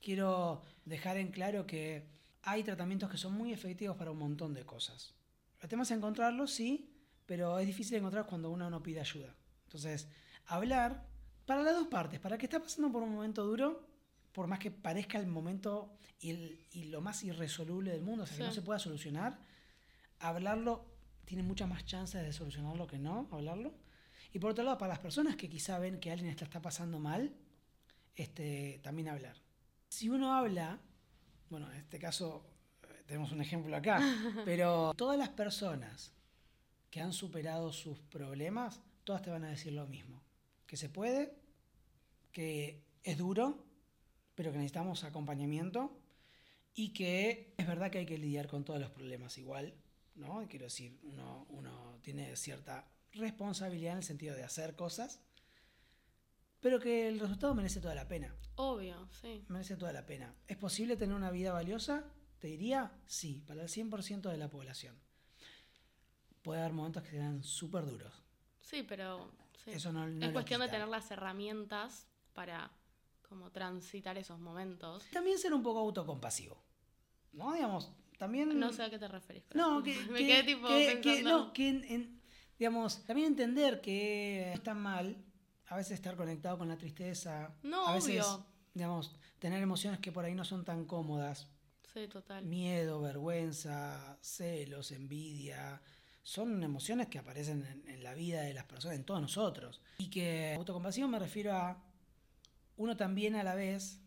Quiero 0.00 0.62
dejar 0.84 1.16
en 1.16 1.30
claro 1.32 1.66
que 1.66 2.06
hay 2.42 2.62
tratamientos 2.64 3.08
que 3.10 3.16
son 3.16 3.32
muy 3.32 3.52
efectivos 3.52 3.96
para 3.96 4.10
un 4.10 4.18
montón 4.18 4.52
de 4.52 4.64
cosas. 4.64 5.14
El 5.60 5.68
tema 5.68 5.84
es 5.84 5.90
encontrarlos, 5.90 6.50
sí, 6.52 6.90
pero 7.24 7.58
es 7.58 7.66
difícil 7.66 7.96
encontrar 7.96 8.26
cuando 8.26 8.50
uno 8.50 8.68
no 8.68 8.82
pide 8.82 9.00
ayuda. 9.00 9.34
Entonces, 9.64 10.08
hablar 10.46 11.06
para 11.46 11.62
las 11.62 11.74
dos 11.74 11.88
partes, 11.88 12.20
para 12.20 12.34
el 12.34 12.38
que 12.40 12.46
está 12.46 12.60
pasando 12.60 12.90
por 12.92 13.02
un 13.02 13.14
momento 13.14 13.44
duro, 13.46 13.86
por 14.32 14.46
más 14.48 14.58
que 14.58 14.70
parezca 14.70 15.18
el 15.18 15.26
momento 15.28 15.96
y, 16.20 16.30
el- 16.30 16.66
y 16.72 16.84
lo 16.84 17.00
más 17.00 17.22
irresoluble 17.22 17.90
del 17.92 18.02
mundo, 18.02 18.24
o 18.24 18.26
sea, 18.26 18.36
que 18.36 18.42
Sí. 18.42 18.48
no 18.48 18.54
se 18.54 18.62
pueda 18.62 18.78
solucionar, 18.78 19.38
hablarlo 20.22 20.86
tiene 21.24 21.42
muchas 21.42 21.68
más 21.68 21.84
chances 21.84 22.22
de 22.22 22.32
solucionarlo 22.32 22.86
que 22.86 22.98
no, 22.98 23.28
hablarlo. 23.30 23.74
Y 24.32 24.38
por 24.38 24.52
otro 24.52 24.64
lado, 24.64 24.78
para 24.78 24.94
las 24.94 24.98
personas 24.98 25.36
que 25.36 25.48
quizá 25.48 25.78
ven 25.78 26.00
que 26.00 26.10
alguien 26.10 26.30
está, 26.30 26.44
está 26.44 26.62
pasando 26.62 26.98
mal, 26.98 27.34
este, 28.16 28.80
también 28.82 29.08
hablar. 29.08 29.36
Si 29.88 30.08
uno 30.08 30.34
habla, 30.34 30.80
bueno, 31.50 31.70
en 31.70 31.78
este 31.78 31.98
caso 31.98 32.46
eh, 32.82 33.02
tenemos 33.06 33.32
un 33.32 33.40
ejemplo 33.40 33.76
acá, 33.76 34.00
pero 34.44 34.94
todas 34.96 35.18
las 35.18 35.28
personas 35.30 36.12
que 36.90 37.00
han 37.00 37.12
superado 37.12 37.72
sus 37.72 37.98
problemas, 38.00 38.80
todas 39.04 39.22
te 39.22 39.30
van 39.30 39.44
a 39.44 39.50
decir 39.50 39.72
lo 39.72 39.86
mismo. 39.86 40.22
Que 40.66 40.76
se 40.76 40.88
puede, 40.88 41.34
que 42.32 42.84
es 43.02 43.18
duro, 43.18 43.66
pero 44.34 44.52
que 44.52 44.58
necesitamos 44.58 45.04
acompañamiento 45.04 45.98
y 46.74 46.92
que 46.92 47.54
es 47.56 47.66
verdad 47.66 47.90
que 47.90 47.98
hay 47.98 48.06
que 48.06 48.18
lidiar 48.18 48.48
con 48.48 48.64
todos 48.64 48.80
los 48.80 48.90
problemas 48.90 49.36
igual, 49.38 49.74
¿no? 50.14 50.46
Quiero 50.48 50.66
decir, 50.66 50.98
uno, 51.02 51.46
uno 51.50 51.98
tiene 52.02 52.36
cierta 52.36 52.88
responsabilidad 53.12 53.92
en 53.92 53.98
el 53.98 54.04
sentido 54.04 54.34
de 54.34 54.44
hacer 54.44 54.74
cosas, 54.74 55.20
pero 56.60 56.78
que 56.78 57.08
el 57.08 57.18
resultado 57.20 57.54
merece 57.54 57.80
toda 57.80 57.94
la 57.94 58.08
pena. 58.08 58.34
Obvio, 58.56 59.08
sí. 59.10 59.44
Merece 59.48 59.76
toda 59.76 59.92
la 59.92 60.06
pena. 60.06 60.34
¿Es 60.46 60.56
posible 60.56 60.96
tener 60.96 61.14
una 61.14 61.30
vida 61.30 61.52
valiosa? 61.52 62.04
Te 62.38 62.48
diría, 62.48 62.92
sí, 63.06 63.42
para 63.46 63.62
el 63.62 63.68
100% 63.68 64.30
de 64.30 64.36
la 64.36 64.48
población. 64.48 64.98
Puede 66.42 66.60
haber 66.60 66.72
momentos 66.72 67.02
que 67.02 67.10
sean 67.10 67.42
súper 67.42 67.86
duros. 67.86 68.12
Sí, 68.60 68.82
pero 68.82 69.30
sí. 69.64 69.72
Eso 69.72 69.92
no, 69.92 70.06
no 70.06 70.26
es 70.26 70.32
cuestión 70.32 70.60
de 70.60 70.68
tener 70.68 70.88
las 70.88 71.10
herramientas 71.10 72.06
para 72.32 72.70
como 73.28 73.50
transitar 73.50 74.18
esos 74.18 74.38
momentos. 74.38 75.04
También 75.12 75.38
ser 75.38 75.54
un 75.54 75.62
poco 75.62 75.78
autocompasivo. 75.78 76.62
¿No? 77.32 77.54
Digamos, 77.54 77.90
también... 78.22 78.58
No 78.58 78.72
sé 78.72 78.82
a 78.84 78.90
qué 78.90 78.98
te 78.98 79.08
referís. 79.08 79.42
con 79.44 79.58
No, 79.60 79.82
que, 79.82 79.94
me 80.10 80.18
que- 80.18 80.26
quedé 80.26 80.42
tipo 80.44 80.68
que- 80.68 81.00
que- 81.02 81.22
no, 81.22 81.52
que 81.52 81.68
en- 81.68 81.84
en- 81.84 82.20
digamos, 82.58 83.04
también 83.04 83.26
entender 83.28 83.80
que 83.80 84.52
está 84.52 84.74
mal 84.74 85.16
a 85.66 85.76
veces 85.76 85.92
estar 85.92 86.14
conectado 86.16 86.58
con 86.58 86.68
la 86.68 86.76
tristeza, 86.76 87.54
No, 87.62 87.86
a 87.88 87.94
veces, 87.94 88.24
obvio. 88.24 88.46
digamos, 88.74 89.16
tener 89.38 89.60
emociones 89.62 89.98
que 90.00 90.12
por 90.12 90.24
ahí 90.24 90.34
no 90.34 90.44
son 90.44 90.64
tan 90.64 90.84
cómodas, 90.84 91.48
Sí, 91.94 92.06
total. 92.08 92.44
miedo, 92.44 93.00
vergüenza, 93.00 94.16
celos, 94.20 94.92
envidia, 94.92 95.80
son 96.22 96.62
emociones 96.62 97.08
que 97.08 97.18
aparecen 97.18 97.64
en, 97.66 97.88
en 97.88 98.04
la 98.04 98.14
vida 98.14 98.42
de 98.42 98.54
las 98.54 98.64
personas, 98.66 98.96
en 98.96 99.04
todos 99.04 99.20
nosotros. 99.20 99.80
Y 99.98 100.08
que 100.10 100.54
autocompasión 100.56 101.10
me 101.10 101.18
refiero 101.18 101.52
a 101.54 101.82
uno 102.76 102.96
también 102.96 103.34
a 103.34 103.42
la 103.42 103.54
vez 103.56 103.98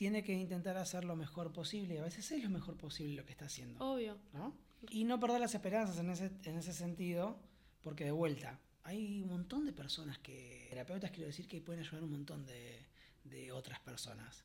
tiene 0.00 0.24
que 0.24 0.32
intentar 0.32 0.78
hacer 0.78 1.04
lo 1.04 1.14
mejor 1.14 1.52
posible 1.52 1.96
y 1.96 1.98
a 1.98 2.02
veces 2.02 2.30
es 2.30 2.42
lo 2.42 2.48
mejor 2.48 2.74
posible 2.78 3.16
lo 3.16 3.26
que 3.26 3.32
está 3.32 3.44
haciendo. 3.44 3.84
Obvio. 3.84 4.16
¿no? 4.32 4.56
Y 4.90 5.04
no 5.04 5.20
perder 5.20 5.40
las 5.42 5.54
esperanzas 5.54 5.98
en 5.98 6.08
ese, 6.08 6.30
en 6.44 6.56
ese 6.56 6.72
sentido, 6.72 7.38
porque 7.82 8.04
de 8.06 8.10
vuelta, 8.10 8.58
hay 8.82 9.20
un 9.20 9.28
montón 9.28 9.66
de 9.66 9.74
personas 9.74 10.16
que, 10.18 10.68
terapeutas 10.70 11.10
quiero 11.10 11.26
decir, 11.26 11.46
que 11.46 11.60
pueden 11.60 11.82
ayudar 11.82 12.00
a 12.00 12.04
un 12.06 12.12
montón 12.12 12.46
de, 12.46 12.86
de 13.24 13.52
otras 13.52 13.78
personas, 13.80 14.42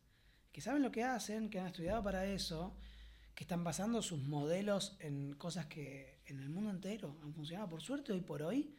que 0.51 0.59
saben 0.59 0.81
lo 0.83 0.91
que 0.91 1.05
hacen, 1.05 1.49
que 1.49 1.57
han 1.61 1.67
estudiado 1.67 2.03
para 2.03 2.25
eso, 2.25 2.75
que 3.33 3.45
están 3.45 3.63
basando 3.63 4.01
sus 4.01 4.19
modelos 4.19 4.97
en 4.99 5.35
cosas 5.35 5.67
que 5.67 6.19
en 6.25 6.41
el 6.41 6.49
mundo 6.49 6.69
entero 6.69 7.15
han 7.23 7.33
funcionado. 7.33 7.69
Por 7.69 7.81
suerte, 7.81 8.11
hoy 8.11 8.19
por 8.19 8.41
hoy, 8.43 8.75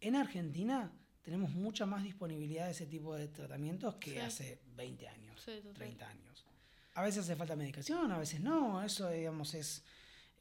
en 0.00 0.16
Argentina 0.16 0.90
tenemos 1.22 1.52
mucha 1.52 1.86
más 1.86 2.02
disponibilidad 2.02 2.64
de 2.64 2.72
ese 2.72 2.86
tipo 2.86 3.14
de 3.14 3.28
tratamientos 3.28 3.94
que 4.00 4.10
Sí. 4.14 4.18
hace 4.18 4.58
20 4.74 5.06
años, 5.06 5.31
Sí, 5.44 5.56
total. 5.58 5.74
30 5.74 6.08
años. 6.08 6.44
A 6.94 7.02
veces 7.02 7.24
hace 7.24 7.36
falta 7.36 7.56
medicación, 7.56 8.12
a 8.12 8.18
veces 8.18 8.40
no, 8.40 8.82
eso 8.82 9.08
digamos 9.10 9.54
es, 9.54 9.82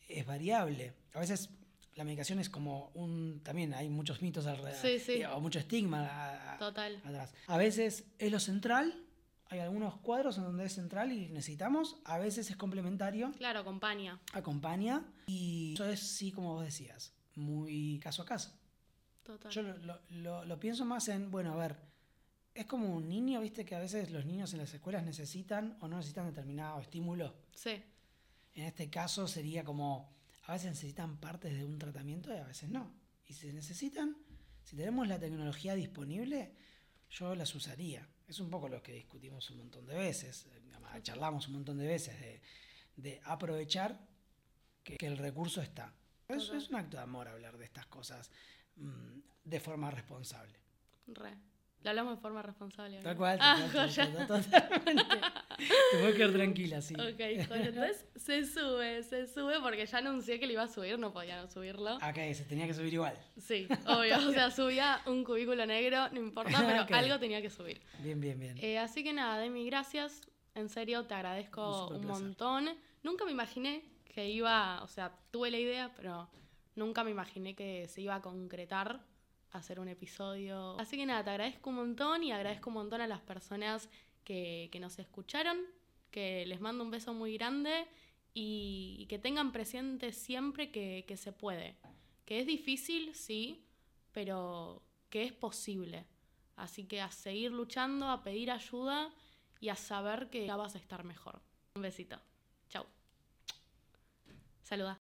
es 0.07 0.25
variable. 0.25 0.93
A 1.13 1.19
veces 1.19 1.49
la 1.95 2.03
medicación 2.03 2.39
es 2.39 2.49
como 2.49 2.91
un... 2.93 3.41
También 3.43 3.73
hay 3.73 3.89
muchos 3.89 4.21
mitos 4.21 4.45
alrededor, 4.47 4.81
Sí, 4.81 4.99
sí. 4.99 5.23
o 5.23 5.39
mucho 5.39 5.59
estigma 5.59 6.07
a- 6.07 6.53
a- 6.55 6.57
Total. 6.57 7.01
atrás. 7.05 7.33
A 7.47 7.57
veces 7.57 8.03
es 8.19 8.31
lo 8.31 8.39
central, 8.39 9.05
hay 9.47 9.59
algunos 9.59 9.97
cuadros 9.99 10.37
en 10.37 10.43
donde 10.43 10.65
es 10.65 10.73
central 10.73 11.11
y 11.11 11.29
necesitamos, 11.29 11.97
a 12.05 12.17
veces 12.17 12.49
es 12.49 12.57
complementario, 12.57 13.31
Claro, 13.37 13.59
acompaña. 13.61 14.19
acompaña 14.33 15.05
y 15.27 15.73
eso 15.73 15.85
es 15.89 15.99
sí, 16.01 16.31
como 16.31 16.53
vos 16.55 16.63
decías, 16.65 17.13
muy 17.35 17.99
caso 18.03 18.21
a 18.23 18.25
caso. 18.25 18.53
Total. 19.23 19.51
Yo 19.51 19.61
lo, 19.61 19.77
lo- 19.77 19.99
lo- 20.09 20.45
lo 20.45 20.59
pienso 20.59 20.83
más 20.85 21.07
en, 21.09 21.31
bueno, 21.31 21.53
a 21.53 21.55
ver, 21.57 21.77
es 22.53 22.65
como 22.65 22.93
un 22.93 23.07
niño, 23.07 23.41
viste 23.41 23.65
que 23.65 23.75
a 23.75 23.79
veces 23.79 24.11
los 24.11 24.25
niños 24.25 24.53
en 24.53 24.59
las 24.59 24.73
escuelas 24.73 25.03
necesitan 25.03 25.77
o 25.81 25.87
no 25.87 25.97
necesitan 25.97 26.25
determinado 26.25 26.79
estímulo. 26.79 27.33
Sí, 27.55 27.81
En 28.55 28.65
este 28.65 28.89
caso 28.89 29.27
sería 29.27 29.63
como, 29.63 30.13
a 30.43 30.53
veces 30.53 30.71
necesitan 30.71 31.17
partes 31.17 31.53
de 31.53 31.63
un 31.63 31.79
tratamiento 31.79 32.33
y 32.33 32.37
a 32.37 32.45
veces 32.45 32.69
no. 32.69 32.93
Y 33.27 33.33
si 33.33 33.53
necesitan, 33.53 34.17
si 34.63 34.75
tenemos 34.75 35.07
la 35.07 35.19
tecnología 35.19 35.75
disponible, 35.75 36.53
yo 37.09 37.35
las 37.35 37.55
usaría. 37.55 38.07
Es 38.27 38.39
un 38.39 38.49
poco 38.49 38.67
lo 38.67 38.81
que 38.83 38.93
discutimos 38.93 39.49
un 39.51 39.57
montón 39.57 39.85
de 39.85 39.95
veces, 39.95 40.47
charlamos 41.03 41.47
un 41.47 41.53
montón 41.53 41.77
de 41.77 41.87
veces 41.87 42.19
de, 42.19 42.41
de 42.97 43.21
aprovechar 43.23 43.97
que, 44.83 44.97
que 44.97 45.07
el 45.07 45.17
recurso 45.17 45.61
está. 45.61 45.93
Eso 46.27 46.55
es 46.55 46.69
un 46.69 46.75
acto 46.75 46.97
de 46.97 47.03
amor 47.03 47.27
hablar 47.27 47.57
de 47.57 47.65
estas 47.65 47.85
cosas 47.87 48.29
mm, 48.75 49.19
de 49.43 49.59
forma 49.59 49.91
responsable. 49.91 50.59
re. 51.07 51.50
Lo 51.83 51.89
hablamos 51.89 52.15
de 52.15 52.21
forma 52.21 52.41
responsable. 52.43 52.99
Tal 53.01 53.13
¿no? 53.13 53.17
cual, 53.17 53.37
Ah, 53.41 53.57
tal 53.59 53.71
cual, 53.71 53.89
joya. 53.89 54.25
tal 54.27 54.27
totalmente. 54.45 55.03
Te 55.57 55.97
puedes 55.99 56.15
quedar 56.15 56.31
tranquila, 56.31 56.81
sí. 56.81 56.93
Ok, 56.93 57.47
joya. 57.47 57.65
Entonces 57.67 58.05
se 58.15 58.45
sube, 58.45 59.01
se 59.03 59.27
sube 59.27 59.59
porque 59.61 59.85
ya 59.85 59.97
anuncié 59.97 60.39
que 60.39 60.45
lo 60.45 60.53
iba 60.53 60.63
a 60.63 60.67
subir, 60.67 60.99
no 60.99 61.11
podía 61.11 61.41
no 61.41 61.47
subirlo. 61.47 61.97
Acá 62.01 62.21
se 62.33 62.43
tenía 62.45 62.67
que 62.67 62.73
subir 62.73 62.93
igual. 62.93 63.15
Sí, 63.37 63.67
obvio. 63.87 64.17
O 64.29 64.31
sea, 64.31 64.51
subía 64.51 65.01
un 65.07 65.23
cubículo 65.23 65.65
negro, 65.65 66.07
no 66.11 66.19
importa, 66.19 66.51
pero 66.67 66.83
Ok. 66.83 66.91
algo 66.91 67.19
tenía 67.19 67.41
que 67.41 67.49
subir. 67.49 67.81
Bien, 67.99 68.19
bien, 68.19 68.39
bien. 68.39 68.57
Eh, 68.59 68.77
así 68.77 69.03
que 69.03 69.13
nada, 69.13 69.39
Demi, 69.39 69.65
gracias. 69.65 70.21
En 70.53 70.69
serio, 70.69 71.03
te 71.05 71.13
Un 71.13 71.17
agradezco 71.19 71.87
un 71.87 72.01
placer. 72.01 72.23
montón. 72.23 72.69
Nunca 73.03 73.25
me 73.25 73.31
imaginé 73.31 73.83
que 74.13 74.29
iba, 74.29 74.83
o 74.83 74.87
sea, 74.87 75.11
tuve 75.31 75.49
la 75.49 75.57
idea, 75.57 75.91
pero 75.95 76.29
nunca 76.75 77.03
me 77.03 77.11
imaginé 77.11 77.55
que 77.55 77.87
se 77.87 78.01
iba 78.01 78.15
a 78.15 78.21
concretar 78.21 78.99
hacer 79.51 79.79
un 79.79 79.87
episodio. 79.87 80.79
Así 80.79 80.97
que 80.97 81.05
nada, 81.05 81.23
te 81.23 81.29
agradezco 81.31 81.69
un 81.69 81.77
montón 81.77 82.23
y 82.23 82.31
agradezco 82.31 82.69
un 82.69 82.75
montón 82.75 83.01
a 83.01 83.07
las 83.07 83.21
personas 83.21 83.89
que, 84.23 84.69
que 84.71 84.79
nos 84.79 84.97
escucharon, 84.99 85.57
que 86.09 86.45
les 86.45 86.61
mando 86.61 86.83
un 86.83 86.91
beso 86.91 87.13
muy 87.13 87.33
grande 87.37 87.87
y, 88.33 89.05
que 89.09 89.19
tengan 89.19 89.51
presente 89.51 90.13
siempre 90.13 90.71
que, 90.71 91.05
que 91.07 91.17
se 91.17 91.31
puede. 91.31 91.75
Que 92.25 92.39
es 92.39 92.47
difícil, 92.47 93.13
sí, 93.13 93.65
pero 94.11 94.81
que 95.09 95.23
es 95.23 95.33
posible. 95.33 96.05
Así 96.55 96.85
que 96.85 97.01
a 97.01 97.11
seguir 97.11 97.51
luchando, 97.51 98.07
a 98.09 98.23
pedir 98.23 98.51
ayuda 98.51 99.11
y 99.59 99.69
a 99.69 99.75
saber 99.75 100.29
que 100.29 100.45
ya 100.45 100.55
vas 100.55 100.75
a 100.75 100.77
estar 100.77 101.03
mejor. 101.03 101.41
Un 101.75 101.81
besito. 101.81 102.19
Chau. 102.69 102.85
Saluda. 104.63 104.99